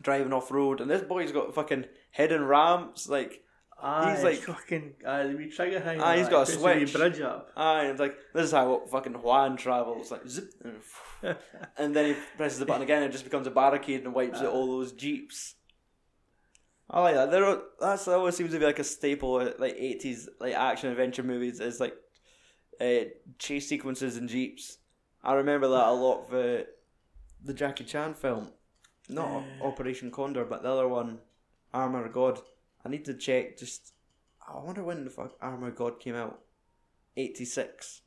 [0.01, 0.81] driving off road.
[0.81, 3.09] And this boy's got fucking hidden ramps.
[3.09, 3.41] Like,
[3.81, 4.95] Aye, He's like- fucking.
[5.05, 6.01] Aye, the wee trigger thing.
[6.01, 6.93] Ah, he's like, got a puts the wee switch.
[6.93, 7.51] bridge up.
[7.55, 10.09] ah, and it's like, this is how fucking Juan travels.
[10.11, 10.51] Like, zip.
[10.63, 10.81] and-
[11.77, 14.39] and then he presses the button again and it just becomes a barricade and wipes
[14.39, 15.55] out all those Jeeps.
[16.89, 17.31] I like that.
[17.31, 20.89] There, that's that always seems to be like a staple of like eighties like action
[20.89, 21.59] adventure movies.
[21.59, 21.95] Is like
[22.79, 23.09] uh,
[23.39, 24.77] chase sequences and jeeps.
[25.23, 26.63] I remember that a lot for
[27.43, 28.49] the Jackie Chan film,
[29.09, 31.17] not Operation Condor, but the other one,
[31.73, 32.39] Armor God.
[32.87, 33.57] I need to check.
[33.57, 33.93] Just
[34.47, 36.39] I wonder when the fuck Armor God came out.
[37.17, 38.01] Eighty six,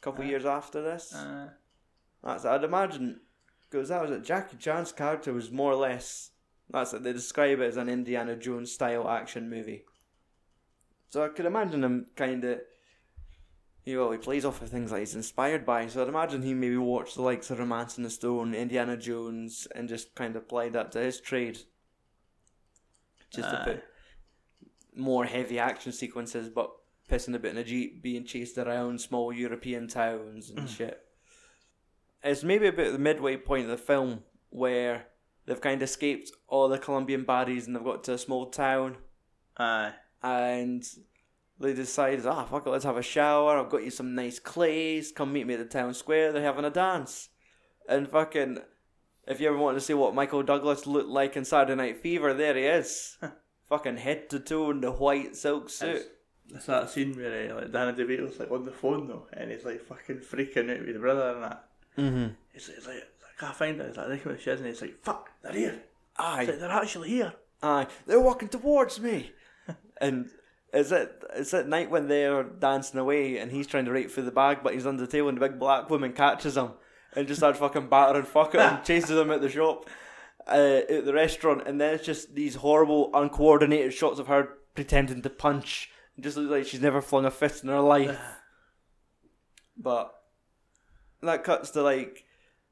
[0.00, 1.14] a couple years after this.
[1.14, 1.48] Uh,
[2.22, 3.20] That's I'd imagine
[3.70, 4.24] because that was it.
[4.24, 6.30] Jackie Chan's character was more or less
[6.70, 7.02] that's it.
[7.02, 9.84] They describe it as an Indiana Jones style action movie.
[11.10, 12.60] So I could imagine him kind of.
[13.84, 15.88] You know, he plays off of things that he's inspired by.
[15.88, 19.88] So I'd imagine he maybe watched the likes of Romancing the Stone, Indiana Jones, and
[19.88, 21.58] just kind of applied that to his trade.
[23.34, 23.64] Just to Aye.
[23.64, 23.84] put
[24.96, 26.70] more heavy action sequences, but
[27.10, 31.00] pissing a bit in a jeep, being chased around small European towns and shit.
[32.24, 35.06] It's maybe about the midway point of the film where
[35.46, 38.96] they've kind of escaped all the Colombian baddies and they've got to a small town
[39.56, 39.92] aye.
[40.22, 40.84] and
[41.58, 43.58] they decide, ah, fuck it, let's have a shower.
[43.58, 45.12] I've got you some nice clays.
[45.12, 46.32] Come meet me at the town square.
[46.32, 47.28] They're having a dance.
[47.88, 48.58] And fucking,
[49.26, 52.34] if you ever want to see what Michael Douglas looked like in Saturday Night Fever,
[52.34, 53.18] there he is.
[53.72, 56.02] fucking head to toe in the white silk suit.
[56.54, 59.64] It's that scene where uh, like Danny DeVito's like on the phone though, and he's
[59.64, 61.64] like fucking freaking out with his brother and that.
[61.96, 62.34] Mm-hmm.
[62.52, 63.86] He's, he's like, I can't find it.
[63.86, 65.82] He's like, looking at the sheds and he's like, fuck, they're here.
[66.18, 66.44] Aye.
[66.44, 67.32] like, they're actually here.
[67.62, 69.32] Aye, they're walking towards me.
[70.02, 70.28] and
[70.74, 74.24] is it is it night when they're dancing away and he's trying to reach through
[74.24, 76.70] the bag but he's under the table and the big black woman catches him
[77.14, 79.88] and just starts fucking battering fuck at him, chases him at the shop,
[80.48, 85.22] uh, at the restaurant, and then it's just these horrible uncoordinated shots of her pretending
[85.22, 85.90] to punch.
[86.16, 88.18] It just looks like she's never flung a fist in her life.
[89.76, 90.14] but
[91.22, 92.24] that cuts to like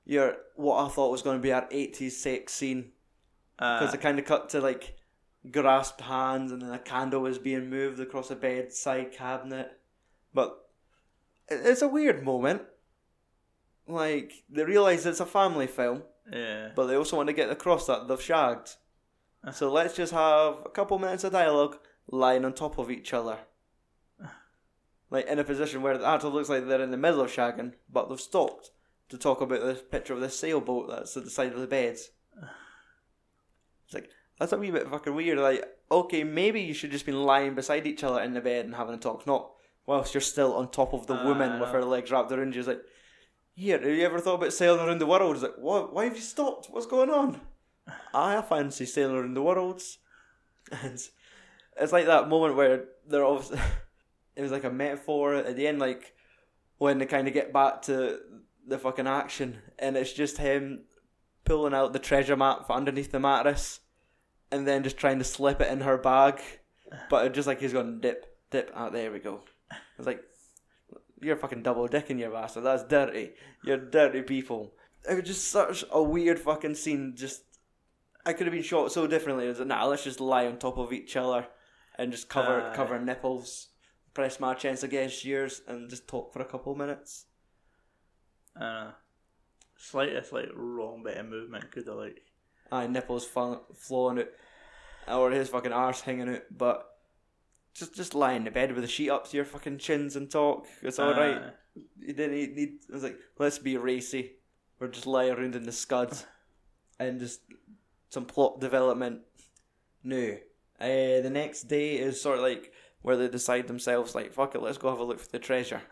[0.05, 2.93] your what I thought was going to be our 80s sex scene
[3.57, 4.97] because Uh, it kind of cut to like
[5.51, 9.79] grasped hands and then a candle is being moved across a bedside cabinet.
[10.35, 10.57] But
[11.49, 12.63] it's a weird moment.
[13.87, 16.03] Like they realize it's a family film,
[16.33, 16.71] yeah.
[16.75, 18.77] but they also want to get across that they've shagged.
[19.43, 19.53] Uh-huh.
[19.53, 21.79] So let's just have a couple minutes of dialogue
[22.09, 23.39] lying on top of each other.
[24.23, 24.29] Uh-huh.
[25.11, 27.75] Like in a position where the actually looks like they're in the middle of shagging,
[27.91, 28.71] but they've stopped
[29.09, 31.97] to talk about this picture of this sailboat that's at the side of the bed.
[32.37, 32.53] Uh-huh.
[33.87, 35.39] It's like that's a wee bit fucking weird.
[35.39, 38.75] Like, okay, maybe you should just be lying beside each other in the bed and
[38.75, 39.51] having a talk, not
[39.87, 42.61] whilst you're still on top of the Uh, woman with her legs wrapped around you.
[42.61, 42.83] It's like,
[43.61, 45.35] here, have you ever thought about sailing around the world?
[45.35, 45.93] It's like, what?
[45.93, 46.69] Why have you stopped?
[46.71, 47.41] What's going on?
[48.15, 49.83] I fancy sailing around the world.
[50.83, 51.01] And
[51.81, 53.59] it's like that moment where they're obviously,
[54.37, 56.15] it was like a metaphor at the end, like
[56.79, 58.21] when they kind of get back to
[58.69, 60.83] the fucking action, and it's just him
[61.45, 63.81] pulling out the treasure map from underneath the mattress,
[64.53, 66.41] and then just trying to slip it in her bag,
[67.09, 68.71] but it just like he's going dip, dip.
[68.75, 69.41] Ah, there we go.
[69.99, 70.23] It's like
[71.21, 72.65] you're fucking double dicking your bastard.
[72.65, 73.33] That's dirty.
[73.65, 74.73] You're dirty people.
[75.09, 77.15] It was just such a weird fucking scene.
[77.17, 77.43] Just
[78.25, 79.47] I could have been shot so differently.
[79.47, 81.47] It was like, nah, let's just lie on top of each other
[81.99, 82.75] and just cover Aye.
[82.75, 83.69] cover nipples,
[84.15, 87.27] press my chest against yours, and just talk for a couple minutes.
[88.61, 88.91] Uh,
[89.77, 92.21] slightest like wrong bit of movement could have like
[92.73, 94.29] Aye, nipples fl- flowing out,
[95.19, 96.90] or his fucking arse hanging out, but
[97.75, 100.31] just just lie in the bed with the sheet up to your fucking chins and
[100.31, 100.67] talk.
[100.83, 101.37] It's all right.
[101.37, 101.51] uh,
[101.99, 102.69] You didn't need, need.
[102.89, 104.33] It was like, let's be racy.
[104.79, 106.27] We're just lie around in the scuds,
[106.99, 107.41] and just
[108.09, 109.21] some plot development.
[110.03, 110.37] No.
[110.81, 114.63] Uh, the next day is sort of like where they decide themselves, like, fuck it,
[114.63, 115.83] let's go have a look for the treasure.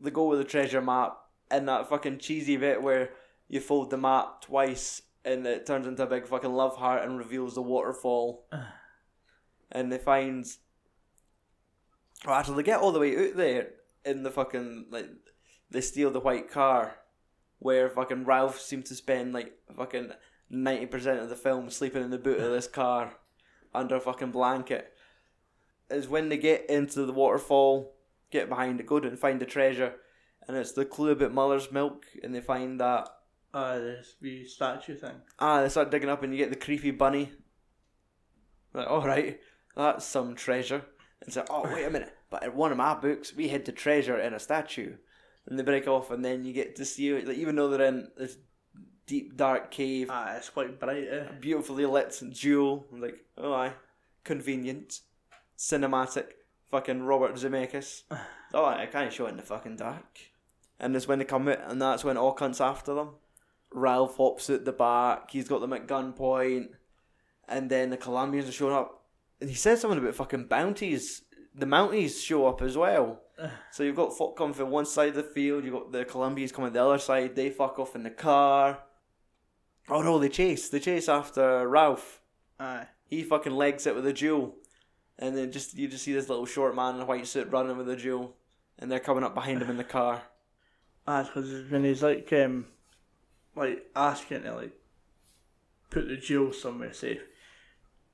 [0.00, 1.16] They go with the treasure map,
[1.50, 3.10] and that fucking cheesy bit where
[3.48, 7.18] you fold the map twice, and it turns into a big fucking love heart and
[7.18, 8.46] reveals the waterfall.
[9.72, 10.46] and they find.
[12.24, 13.70] Well, actually, they get all the way out there
[14.04, 15.08] in the fucking like
[15.70, 16.96] they steal the white car,
[17.58, 20.12] where fucking Ralph seems to spend like fucking
[20.50, 23.14] ninety percent of the film sleeping in the boot of this car
[23.74, 24.92] under a fucking blanket.
[25.88, 27.94] Is when they get into the waterfall,
[28.30, 29.94] get behind it, go and find the treasure,
[30.46, 33.08] and it's the clue about mother's milk, and they find that
[33.52, 35.16] Ah, this wee statue thing.
[35.38, 37.32] Ah, they start digging up and you get the creepy bunny.
[38.72, 39.40] Like, all right,
[39.76, 40.84] that's some treasure.
[41.22, 43.72] And so, oh wait a minute, but in one of my books, we hid the
[43.72, 44.96] treasure in a statue.
[45.46, 47.26] And they break off, and then you get to see it.
[47.26, 48.36] Like, even though they're in this
[49.06, 51.08] deep dark cave, Ah, it's quite bright.
[51.10, 51.24] Eh?
[51.40, 52.86] beautifully lit jewel.
[52.92, 53.72] I'm like, oh aye,
[54.22, 55.00] convenient,
[55.58, 56.32] cinematic,
[56.70, 58.02] fucking Robert Zemeckis.
[58.54, 60.20] oh, I can't show it in the fucking dark.
[60.78, 63.10] And it's when they come out, and that's when all cunts after them.
[63.72, 65.30] Ralph hops at the back.
[65.30, 66.68] He's got them at gunpoint,
[67.48, 68.99] and then the Colombians are showing up.
[69.40, 71.22] And he says something about fucking bounties.
[71.54, 73.22] The Mounties show up as well.
[73.72, 75.64] So you've got folk coming from one side of the field.
[75.64, 77.34] You've got the Colombians coming the other side.
[77.34, 78.80] They fuck off in the car.
[79.88, 80.68] Oh no, they chase.
[80.68, 82.20] They chase after Ralph.
[82.58, 82.86] Aye.
[83.06, 84.56] He fucking legs it with a jewel,
[85.18, 87.76] and then just you just see this little short man in a white suit running
[87.76, 88.36] with a jewel,
[88.78, 90.22] and they're coming up behind him in the car.
[91.08, 92.66] Ah, because when he's like, um,
[93.56, 94.72] like asking to like
[95.90, 97.22] put the jewel somewhere safe,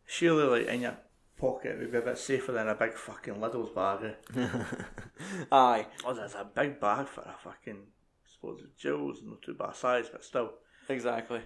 [0.07, 0.97] surely like in your
[1.39, 4.15] pocket would be a bit safer than a big fucking Lidl's bag.
[4.35, 4.49] Eh?
[5.53, 7.77] Aye, Oh, that's a big bag for a fucking.
[7.77, 10.53] I suppose the jewels not too bad size, but still.
[10.89, 11.41] exactly.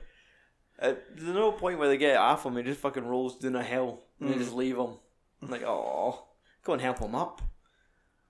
[0.81, 2.57] Uh, there's no point where they get after him.
[2.57, 4.95] He just fucking rolls down a hill and they just leave him.
[5.43, 6.27] Like, oh,
[6.65, 7.43] go and help him up.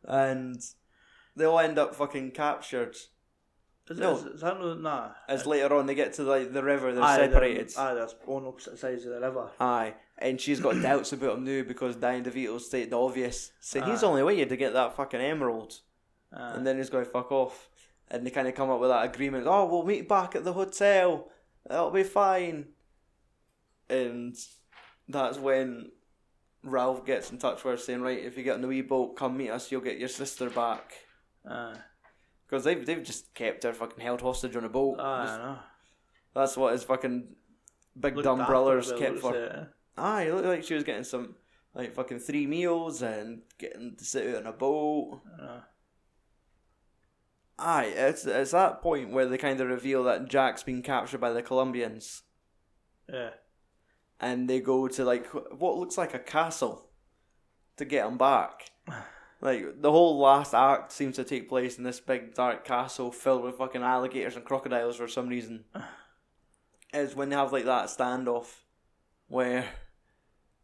[0.04, 0.60] And
[1.36, 2.96] they all end up fucking captured.
[3.88, 4.16] Is, No.
[4.16, 4.74] is, is that no?
[4.74, 5.10] Nah.
[5.28, 7.72] As later on they get to like the river, they're Aye, separated.
[7.76, 9.50] Aye, that's on opposite sides of the river.
[9.60, 13.86] Aye, and she's got doubts about him now because Danny DeVito stated the obvious, saying
[13.86, 14.06] he's Aye.
[14.06, 15.80] only waited to get that fucking emerald,
[16.32, 16.52] Aye.
[16.54, 17.68] and then he's going to fuck off.
[18.12, 19.46] And they kind of come up with that agreement.
[19.46, 21.28] Oh, we'll meet back at the hotel.
[21.68, 22.66] That'll be fine.
[23.88, 24.36] And
[25.08, 25.90] that's when
[26.64, 29.16] Ralph gets in touch with her, saying, "Right, if you get on the wee boat,
[29.16, 29.70] come meet us.
[29.70, 30.92] You'll get your sister back."
[31.44, 34.98] Because they've they've just kept her fucking held hostage on a boat.
[34.98, 35.58] Aye, Just- I know.
[36.34, 37.28] that's what his fucking
[37.98, 39.36] big Looked dumb after brothers by the kept looks for.
[39.36, 39.64] of it, eh?
[39.96, 41.36] Aye, it looked like she was getting some
[41.74, 45.20] like fucking three meals and getting to sit out on a boat.
[45.40, 45.60] Uh,
[47.58, 51.30] Aye, it's it's that point where they kind of reveal that Jack's been captured by
[51.30, 52.22] the Colombians,
[53.06, 53.30] yeah.
[54.18, 56.88] and they go to like what looks like a castle
[57.76, 58.70] to get him back.
[59.42, 63.42] Like the whole last act seems to take place in this big dark castle filled
[63.42, 65.64] with fucking alligators and crocodiles for some reason.
[66.92, 68.48] Is when they have like that standoff
[69.30, 69.68] where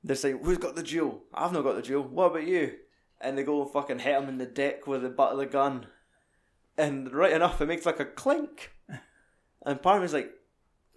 [0.03, 1.25] they say, "Who's got the jewel?
[1.33, 2.03] I've not got the jewel.
[2.03, 2.77] What about you?"
[3.21, 5.47] And they go and fucking hit him in the dick with the butt of the
[5.47, 5.87] gun,
[6.77, 8.73] and right enough, it makes like a clink.
[9.63, 10.33] And part of me's like,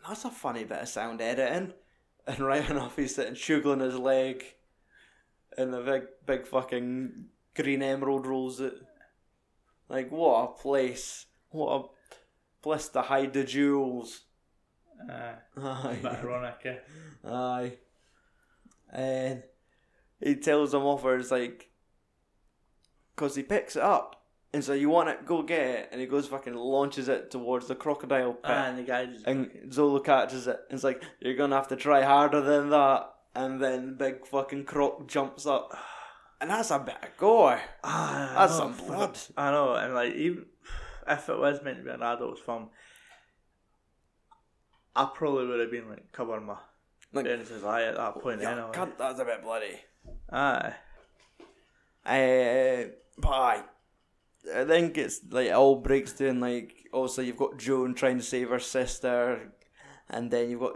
[0.05, 1.73] "That's a funny bit of sound editing."
[2.27, 4.43] And right enough, he's sitting shuggling his leg,
[5.57, 8.73] and the big, big fucking green emerald rolls it.
[9.87, 11.27] Like, what a place!
[11.49, 11.87] What a
[12.61, 14.21] place to hide the jewels.
[15.07, 15.97] Aye.
[16.01, 16.75] bit ironic, eh?
[17.27, 17.73] Aye.
[18.91, 19.43] And
[20.19, 21.69] he tells them off, it's like,
[23.15, 24.15] because he picks it up,
[24.53, 27.67] and so you want it, go get it, and he goes fucking launches it towards
[27.67, 29.27] the crocodile pit, Ah, and the guy just.
[29.27, 33.13] and Zolo catches it, and it's like, you're gonna have to try harder than that,
[33.35, 35.77] and then big fucking croc jumps up,
[36.41, 37.61] and that's a bit of gore.
[37.83, 39.17] Ah, That's know, some blood.
[39.37, 40.45] I know, and like even
[41.07, 42.69] if it was meant to be an adult film,
[44.95, 46.57] I probably would have been like covering my
[47.13, 48.41] Like, eye at that point.
[48.41, 48.91] yeah, anyway.
[48.97, 49.79] that's a bit bloody.
[50.31, 50.73] Aye.
[52.05, 53.63] Uh, but aye.
[54.55, 56.39] I think it's like it all breaks down.
[56.39, 59.51] Like, also you've got Joan trying to save her sister,
[60.09, 60.75] and then you've got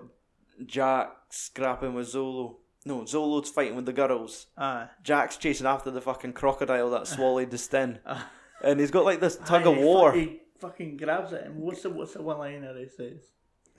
[0.66, 2.57] Jack scrapping with Zolo.
[2.86, 4.47] No, Zolo's fighting with the girls.
[4.57, 4.89] Aye.
[5.01, 7.99] Jack's chasing after the fucking crocodile that swallowed the stin,
[8.64, 10.11] and he's got like this tug Aye, of war.
[10.14, 13.22] He fucking grabs it, and what's the what's the one liner he says?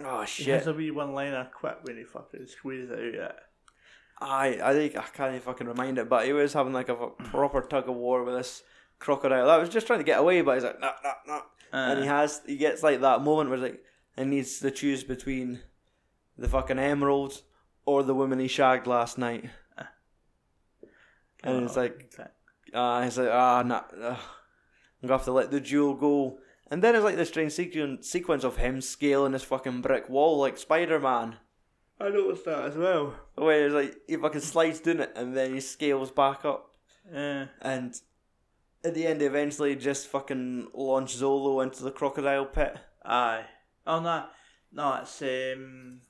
[0.01, 0.55] Oh He shit!
[0.55, 3.15] has a wee one liner quit when he fucking squeezes it out.
[3.15, 3.39] Yet.
[4.21, 6.95] I I think I can't even fucking remind it, but he was having like a
[6.95, 8.63] proper tug of war with this
[8.99, 9.51] crocodile.
[9.51, 11.41] I was just trying to get away, but he's like, nah, nah, nah.
[11.73, 13.85] and he has he gets like that moment where like
[14.17, 15.61] he needs to choose between
[16.39, 17.43] the fucking emerald
[17.87, 19.51] or the woman he shagged last night.
[21.43, 22.11] And it's like,
[22.73, 24.17] uh, he's like, ah, nah, uh,
[25.03, 26.39] I'm gonna have to let the jewel go.
[26.75, 30.39] And then it's like this strange sequen- sequence of him scaling this fucking brick wall
[30.39, 31.37] like Spider Man.
[32.01, 33.15] I noticed that as well.
[33.37, 36.75] Where it's like he fucking slides down it and then he scales back up.
[37.13, 37.47] Yeah.
[37.63, 37.95] And
[38.83, 42.77] at the end, he eventually just fucking launch Zolo into the crocodile pit.
[43.05, 43.45] Aye.
[43.87, 44.25] Oh no,
[44.73, 46.01] no, it's um,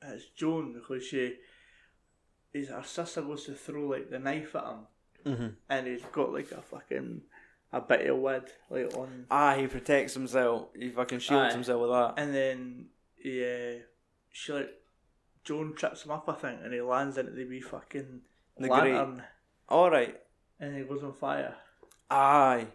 [0.00, 1.34] it's Joan because she,
[2.54, 4.86] his her sister goes to throw like the knife at him,
[5.26, 5.46] Mm-hmm.
[5.68, 7.20] and he's got like a fucking
[7.72, 10.68] a bit of wood like on, Ah, he protects himself.
[10.78, 11.56] He fucking shields Aye.
[11.56, 12.14] himself with that.
[12.18, 13.82] and then he, uh,
[14.30, 14.70] she like
[15.44, 18.20] Joan trips him up, I think, and he lands into the wee fucking
[18.58, 19.22] The lantern,
[19.68, 20.20] All right.
[20.60, 21.56] and he goes on fire.
[22.10, 22.68] Aye.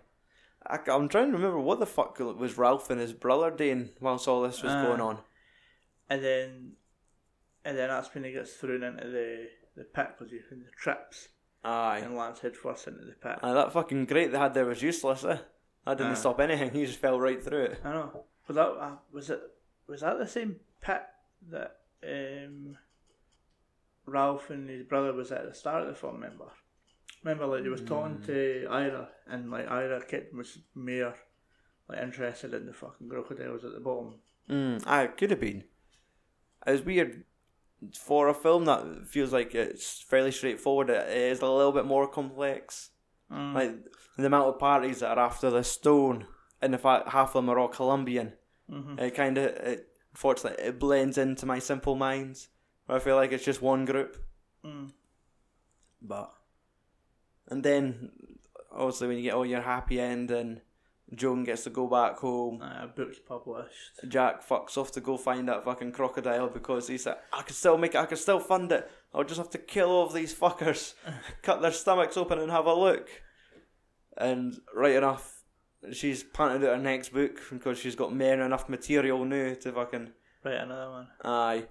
[0.65, 4.27] I, am trying to remember what the fuck was Ralph and his brother doing whilst
[4.27, 4.83] all this was Ah.
[4.85, 5.19] going on.
[6.09, 6.71] And then,
[7.63, 10.71] and then that's when he gets thrown into the the pit because he in the
[10.75, 11.27] trips
[11.63, 11.99] Aye.
[12.03, 13.39] and lands head first into the pit.
[13.41, 15.37] Aye, that fucking grate they had there was useless, eh?
[15.85, 16.15] That didn't Aye.
[16.15, 16.71] stop anything.
[16.73, 17.81] He just fell right through it.
[17.83, 18.25] I know.
[18.47, 19.41] Was that uh, was it?
[19.87, 21.01] Was that the same pit
[21.49, 22.77] that um,
[24.05, 26.15] Ralph and his brother was at the start of the film?
[26.15, 26.45] Remember?
[27.23, 31.13] Remember, like he was talking to Ira, and like Ira kept was more
[31.89, 34.15] like interested in the fucking crocodiles at the bottom.
[34.49, 35.63] Mm, aye, it could have been.
[36.65, 37.23] It was weird
[37.99, 40.89] for a film that feels like it's fairly straightforward.
[40.89, 42.89] It is a little bit more complex.
[43.32, 43.53] Mm.
[43.53, 43.75] Like
[44.17, 46.28] the amount of parties that are after the stone,
[46.61, 48.34] and the fact half of them are all Colombian.
[48.69, 48.99] Mhm.
[48.99, 52.49] It kind of, it, unfortunately, it blends into my simple minds.
[52.86, 54.17] Where I feel like it's just one group.
[54.63, 54.91] Mm.
[56.01, 56.34] But
[57.47, 58.11] and then
[58.71, 60.61] obviously when you get all your happy end and
[61.15, 62.61] Joan gets to go back home.
[62.61, 64.01] Uh, book's published.
[64.07, 67.77] Jack fucks off to go find that fucking crocodile because he's like, I can still
[67.77, 68.89] make it, I can still fund it.
[69.13, 70.93] I'll just have to kill all of these fuckers,
[71.41, 73.07] cut their stomachs open and have a look.
[74.17, 75.43] And right enough,
[75.93, 79.71] she's planted out her next book because she's got more than enough material now to
[79.71, 80.11] fucking
[80.43, 81.07] Write another one.
[81.23, 81.67] aye.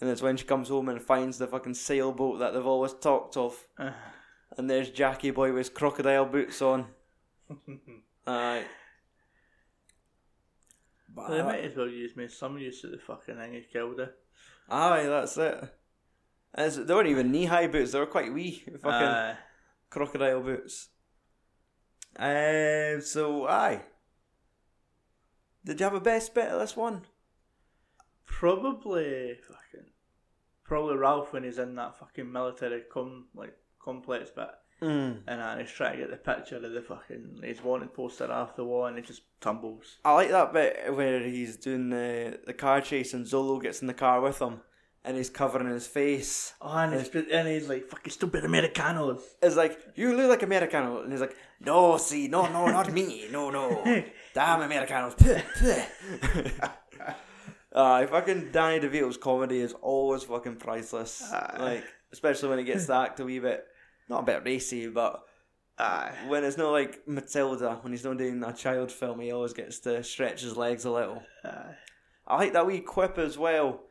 [0.00, 3.36] And it's when she comes home and finds the fucking sailboat that they've always talked
[3.36, 3.66] of.
[4.58, 6.86] And there's Jackie Boy with his crocodile boots on.
[8.26, 8.64] Aye.
[11.14, 13.98] But they might as well use me some use of the fucking thing he killed
[13.98, 14.14] her.
[14.68, 15.74] Aye, that's it.
[16.54, 19.36] As they weren't even knee high boots; they were quite wee, fucking Aye.
[19.88, 20.88] crocodile boots.
[22.16, 23.82] Um, so aye.
[25.64, 27.02] Did you have a best bit of this one?
[28.26, 29.90] Probably fucking
[30.64, 34.48] probably Ralph when he's in that fucking military com like complex bit
[34.80, 35.18] Mm.
[35.26, 38.56] and uh, he's trying to get the picture of the fucking his wanted poster off
[38.56, 39.98] the wall and he just tumbles.
[40.04, 43.88] I like that bit where he's doing the the car chase and Zolo gets in
[43.88, 44.60] the car with him,
[45.04, 46.54] and he's covering his face.
[46.60, 49.20] Oh, and he's, and he's like fucking stupid Americanos.
[49.42, 53.26] It's like you look like Americano, and he's like, no, see, no, no, not me,
[53.30, 53.84] no, no,
[54.34, 55.14] damn Americanos.
[55.14, 56.68] Puh, puh."
[57.72, 61.22] Uh, fucking Danny DeVito's comedy is always fucking priceless.
[61.32, 61.56] Aye.
[61.58, 63.64] Like, especially when it gets to act a wee bit,
[64.10, 65.22] not a bit racy, but
[65.78, 66.12] Aye.
[66.26, 69.78] when it's not like Matilda, when he's not doing a child film, he always gets
[69.80, 71.22] to stretch his legs a little.
[71.44, 71.76] Aye.
[72.26, 73.84] I like that wee quip as well,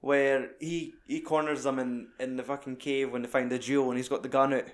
[0.00, 3.90] where he he corners them in, in the fucking cave when they find the jewel
[3.90, 4.64] and he's got the gun out.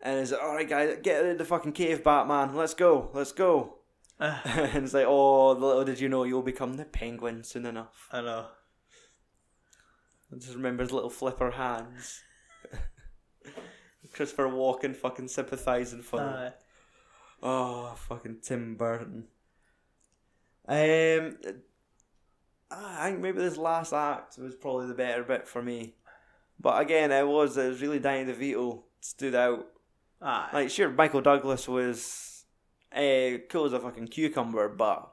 [0.00, 3.32] And he's like, alright guys, get out of the fucking cave, Batman, let's go, let's
[3.32, 3.78] go.
[4.20, 4.42] Ah.
[4.74, 8.08] and it's like, oh, little did you know you'll become the penguin soon enough.
[8.12, 8.46] I know.
[10.30, 12.22] I just remember his little flipper hands.
[14.14, 16.28] Christopher Walken fucking sympathising for him.
[16.28, 16.52] Aye.
[17.42, 19.24] Oh, fucking Tim Burton.
[20.66, 21.36] Um,
[22.70, 25.94] I think maybe this last act was probably the better bit for me.
[26.58, 29.66] But again, it was it was really Danny DeVito stood out.
[30.22, 30.48] Aye.
[30.52, 32.44] Like, sure, Michael Douglas was
[32.92, 35.12] uh, cool as a fucking cucumber, but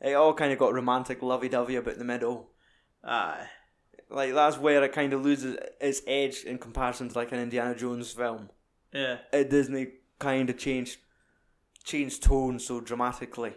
[0.00, 2.50] it all kind of got romantic, lovey-dovey about the middle.
[3.02, 3.48] Aye.
[4.12, 7.74] Like that's where it kind of loses its edge in comparison to like an Indiana
[7.74, 8.50] Jones film.
[8.92, 9.18] Yeah.
[9.32, 9.88] It Disney
[10.18, 10.98] kind of changed
[11.82, 13.54] changed tone so dramatically.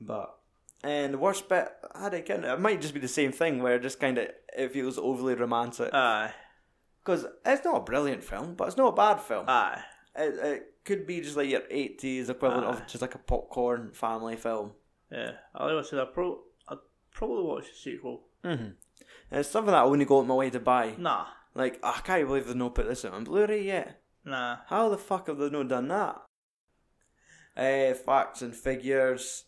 [0.00, 0.32] But
[0.84, 3.82] and the worst bit, I think it might just be the same thing where it
[3.82, 6.32] just kind of it feels overly romantic Aye.
[7.04, 9.46] because it's not a brilliant film, but it's not a bad film.
[9.48, 9.82] Aye.
[10.14, 12.70] It, it could be just like your eighties equivalent Aye.
[12.70, 14.72] of just like a popcorn family film.
[15.10, 15.32] Yeah.
[15.54, 16.78] I like I said, I pro I'd
[17.10, 18.22] probably watch the sequel.
[18.44, 18.70] Mm-hmm.
[19.30, 20.94] And it's something that I only go out my way to buy.
[20.98, 21.26] Nah.
[21.54, 24.00] Like I can't believe they've not put this out on Blu-ray yet.
[24.24, 24.58] Nah.
[24.66, 26.22] How the fuck have they not done that?
[27.56, 29.44] Uh, facts and figures.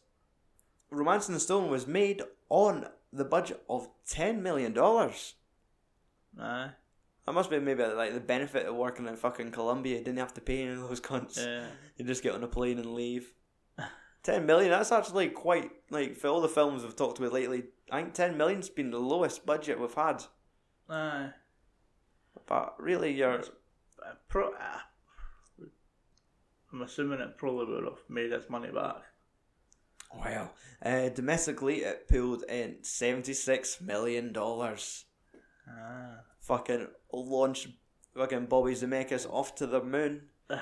[0.91, 5.35] Romancing the Stone was made on the budget of ten million dollars.
[6.35, 6.70] Nah.
[7.26, 9.99] That must be maybe like the benefit of working in fucking Colombia.
[9.99, 11.37] You didn't have to pay any of those cunts.
[11.37, 11.66] Yeah.
[11.99, 13.35] You just get on a plane and leave.
[14.22, 14.70] ten million.
[14.70, 17.64] That's actually quite like for all the films we've talked about lately.
[17.91, 20.24] I think ten million's been the lowest budget we've had.
[20.89, 21.30] Aye.
[22.47, 24.53] But really, you're Uh, Pro.
[24.59, 24.84] ah.
[26.72, 28.97] I'm assuming it probably would have made its money back.
[30.14, 35.05] Well, uh, domestically, it pulled in seventy-six million dollars.
[35.68, 36.20] Ah.
[36.41, 37.68] Fucking launched
[38.16, 40.28] fucking Bobby Zemeckis off to the moon.
[40.51, 40.59] Uh,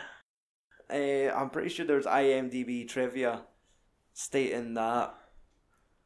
[0.91, 3.43] I'm pretty sure there's IMDb trivia
[4.27, 5.15] stating that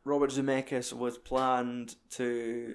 [0.05, 2.75] Robert Zemeckis was planned to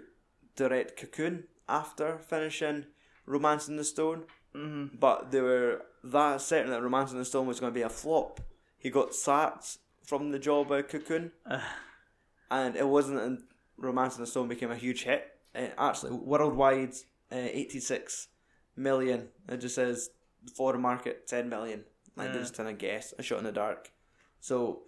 [0.55, 2.85] direct Cocoon after finishing
[3.25, 4.23] Romancing the Stone,
[4.55, 4.95] Mm-hmm.
[4.97, 8.39] but they were that certain that Romancing the Stone was going to be a flop.
[8.77, 11.33] He got sacked from the job at Cocoon,
[12.49, 13.41] and it wasn't.
[13.77, 15.27] Romancing the Stone became a huge hit.
[15.53, 16.93] Uh, actually, worldwide,
[17.29, 18.29] uh, 86
[18.77, 19.27] million.
[19.49, 20.09] It just says
[20.45, 21.83] the foreign market 10 million.
[22.15, 22.39] Like Yeah.
[22.39, 23.91] just kind of guess, a shot in the dark.
[24.39, 24.83] So,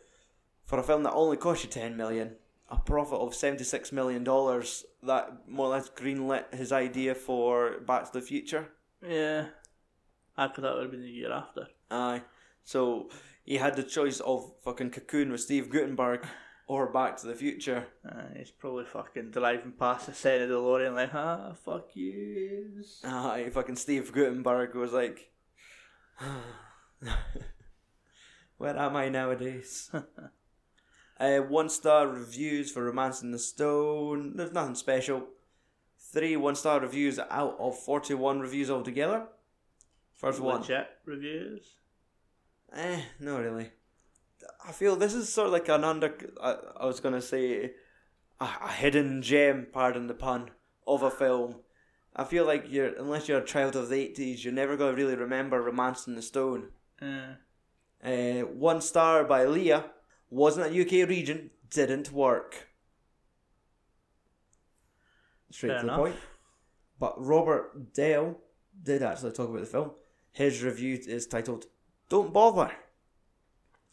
[0.67, 2.35] for a film that only cost you 10 million,
[2.69, 8.05] a profit of 76 million dollars, that more or less greenlit his idea for Back
[8.11, 8.67] to the Future.
[9.01, 9.45] Yeah.
[10.35, 11.69] I could that would have been the year after.
[11.89, 12.21] Aye.
[12.63, 13.09] So
[13.45, 16.27] he had the choice of fucking Cocoon with Steve Guttenberg
[16.67, 17.87] or Back to the Future.
[18.07, 22.83] Uh, he's probably fucking driving past the set of the DeLorean like, ah, fuck you.
[23.05, 25.31] Aye, fucking Steve Guttenberg was like,
[28.57, 29.89] Where am I nowadays?
[31.19, 34.37] uh, one star reviews for Romancing the Stone.
[34.37, 35.27] There's nothing special.
[35.99, 39.27] Three one star reviews out of 41 reviews altogether.
[40.15, 40.61] First one.
[40.61, 41.73] Legit reviews.
[42.73, 43.71] Eh, not really.
[44.65, 46.13] I feel this is sort of like an under.
[46.41, 47.71] I, I was gonna say
[48.39, 50.51] a, a hidden gem, pardon the pun,
[50.85, 51.55] of a film.
[52.15, 55.15] I feel like you're unless you're a child of the eighties, you're never gonna really
[55.15, 56.69] remember Romancing the Stone.
[57.01, 57.35] Uh,
[58.03, 59.85] Uh, one star by Leah
[60.29, 62.67] wasn't a UK region, didn't work.
[65.51, 66.15] Straight Fair to the point.
[66.99, 68.37] But Robert Dale
[68.83, 69.91] did actually talk about the film.
[70.31, 71.65] His review is titled
[72.09, 72.71] "Don't Bother."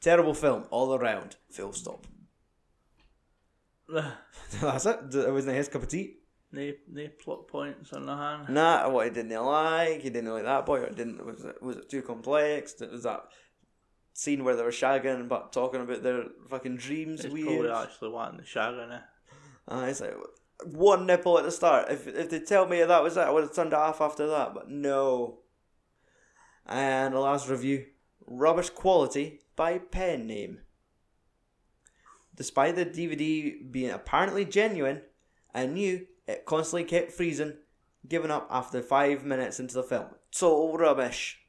[0.00, 1.36] Terrible film all around.
[1.50, 2.06] Full stop.
[4.60, 5.14] That's it.
[5.14, 6.16] It wasn't his cup of tea.
[6.52, 8.48] no, no plot points on the hand.
[8.48, 10.02] Nah, what he didn't like.
[10.02, 10.80] He didn't like that boy.
[10.80, 12.74] Or didn't was it was it too complex?
[12.80, 13.24] Was that
[14.14, 17.22] scene where they were shagging but talking about their fucking dreams?
[17.22, 17.46] He's weird.
[17.46, 19.02] probably actually wanting the shag in it.
[19.68, 20.14] Uh, it's like
[20.64, 21.90] one nipple at the start.
[21.90, 24.26] If if they tell me that was it, I would have turned it off after
[24.28, 24.54] that.
[24.54, 25.40] But no.
[26.66, 27.86] And the last review:
[28.26, 30.60] rubbish quality by pen name.
[32.36, 35.02] Despite the DVD being apparently genuine,
[35.54, 37.54] I knew it constantly kept freezing,
[38.08, 40.06] giving up after five minutes into the film.
[40.32, 41.43] Total rubbish.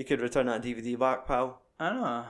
[0.00, 1.60] You could return that DVD back, pal.
[1.78, 2.24] I know.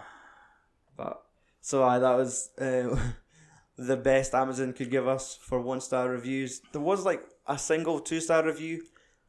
[0.97, 1.23] But
[1.61, 2.99] so I that was uh,
[3.79, 6.63] the best Amazon could give us for one star reviews.
[6.73, 8.83] There was like a single two star review,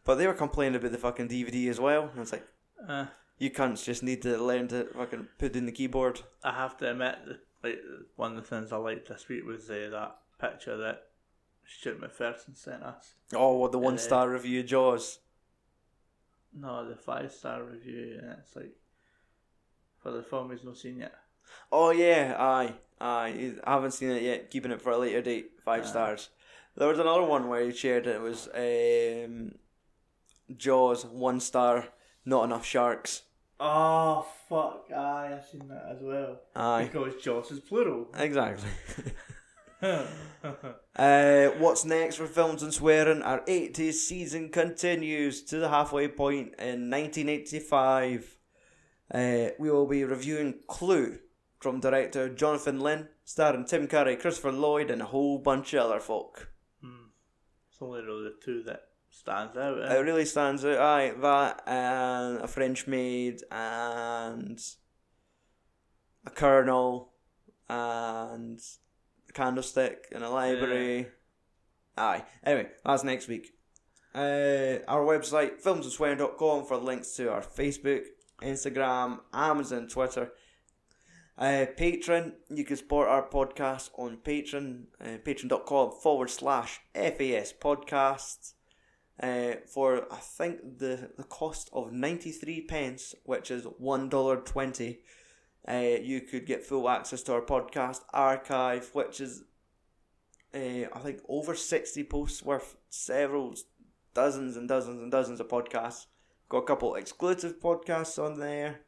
[0.04, 2.10] but they were complaining about the fucking DVD as well.
[2.12, 2.48] And it's like
[2.88, 3.06] Uh,
[3.38, 6.22] you cunts just need to learn to fucking put in the keyboard.
[6.44, 7.18] I have to admit,
[7.64, 7.78] like
[8.16, 11.04] one of the things I liked this week was uh, that picture that
[11.64, 13.14] Stuart McPherson sent us.
[13.36, 15.20] Oh, well, the Uh, one star review Jaws.
[16.54, 18.74] No, the five star review, and it's like
[20.02, 21.14] for the film he's not seen yet.
[21.72, 23.54] Oh yeah, aye, aye.
[23.64, 24.50] I haven't seen it yet.
[24.52, 25.52] Keeping it for a later date.
[25.64, 25.88] Five Aye.
[25.88, 26.30] stars.
[26.76, 28.16] There was another one where he shared it.
[28.16, 29.56] It was um,
[30.56, 31.88] Jaws one star.
[32.26, 33.24] Not enough sharks.
[33.60, 34.86] Oh fuck!
[34.96, 36.40] Aye, I've seen that as well.
[36.56, 36.90] Aye.
[36.92, 38.08] Because Jaws is plural.
[38.18, 38.70] Exactly.
[40.96, 43.22] Uh, what's next for films and swearing?
[43.22, 48.38] Our 80s season continues to the halfway point in 1985.
[49.14, 51.20] Uh, we will be reviewing Clue
[51.60, 56.00] from director Jonathan Lynn, starring Tim Curry, Christopher Lloyd, and a whole bunch of other
[56.00, 56.50] folk.
[57.70, 59.78] It's only really the two that stands out.
[59.78, 60.00] It Eh?
[60.00, 60.78] really stands out.
[60.80, 64.60] Aye, that and a French maid and
[66.26, 67.14] a colonel
[67.70, 68.60] and
[69.32, 71.08] candlestick in a library.
[71.98, 72.24] Aye.
[72.44, 73.54] Anyway, that's next week.
[74.14, 78.04] Uh, our website, filmsandswearing.com for links to our Facebook,
[78.42, 80.32] Instagram, Amazon, Twitter.
[81.38, 88.54] Uh, Patreon, you can support our podcast on Patreon, uh, patreon.com forward slash FAS podcast
[89.22, 94.38] uh, for I think the the cost of ninety three pence, which is one dollar
[94.38, 95.00] twenty.
[95.68, 99.44] Uh, you could get full access to our podcast archive, which is
[100.54, 103.54] uh, I think over sixty posts worth several
[104.14, 106.08] dozens and dozens and dozens of podcasts.
[106.50, 108.82] Got a couple exclusive podcasts on there.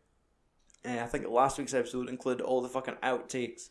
[0.86, 3.70] Uh, I think last week's episode included all the fucking outtakes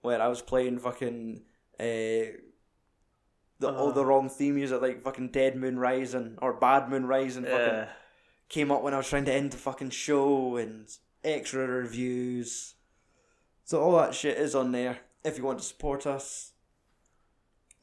[0.00, 1.42] where I was playing fucking
[1.78, 1.84] uh,
[3.60, 7.44] the all the wrong theme music like fucking Dead Moon Rising or Bad Moon Rising
[7.44, 7.88] fucking Yeah.
[8.48, 10.88] came up when I was trying to end the fucking show and
[11.24, 12.74] extra reviews.
[13.64, 16.52] So all that shit is on there if you want to support us.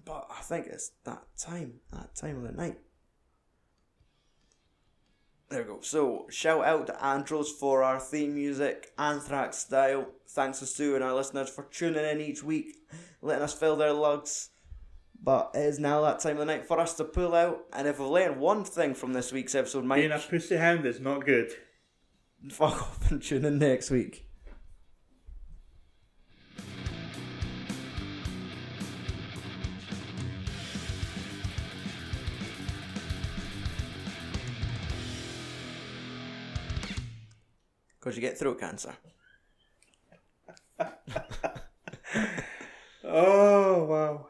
[0.04, 2.78] But I think it's that time, that time of the night.
[5.50, 5.80] There we go.
[5.82, 10.08] So, shout out to Andros for our theme music, Anthrax style.
[10.28, 12.78] Thanks to Stu and our listeners for tuning in each week,
[13.24, 14.50] letting us fill their lugs.
[15.22, 17.66] But it is now that time of the night for us to pull out.
[17.74, 20.86] And if we've learned one thing from this week's episode, Mike, Being a pussy hound
[20.86, 21.52] is not good.
[22.48, 24.26] Fuck off and tune in next week.
[38.00, 38.94] Because you get throat cancer.
[43.12, 44.29] Oh wow.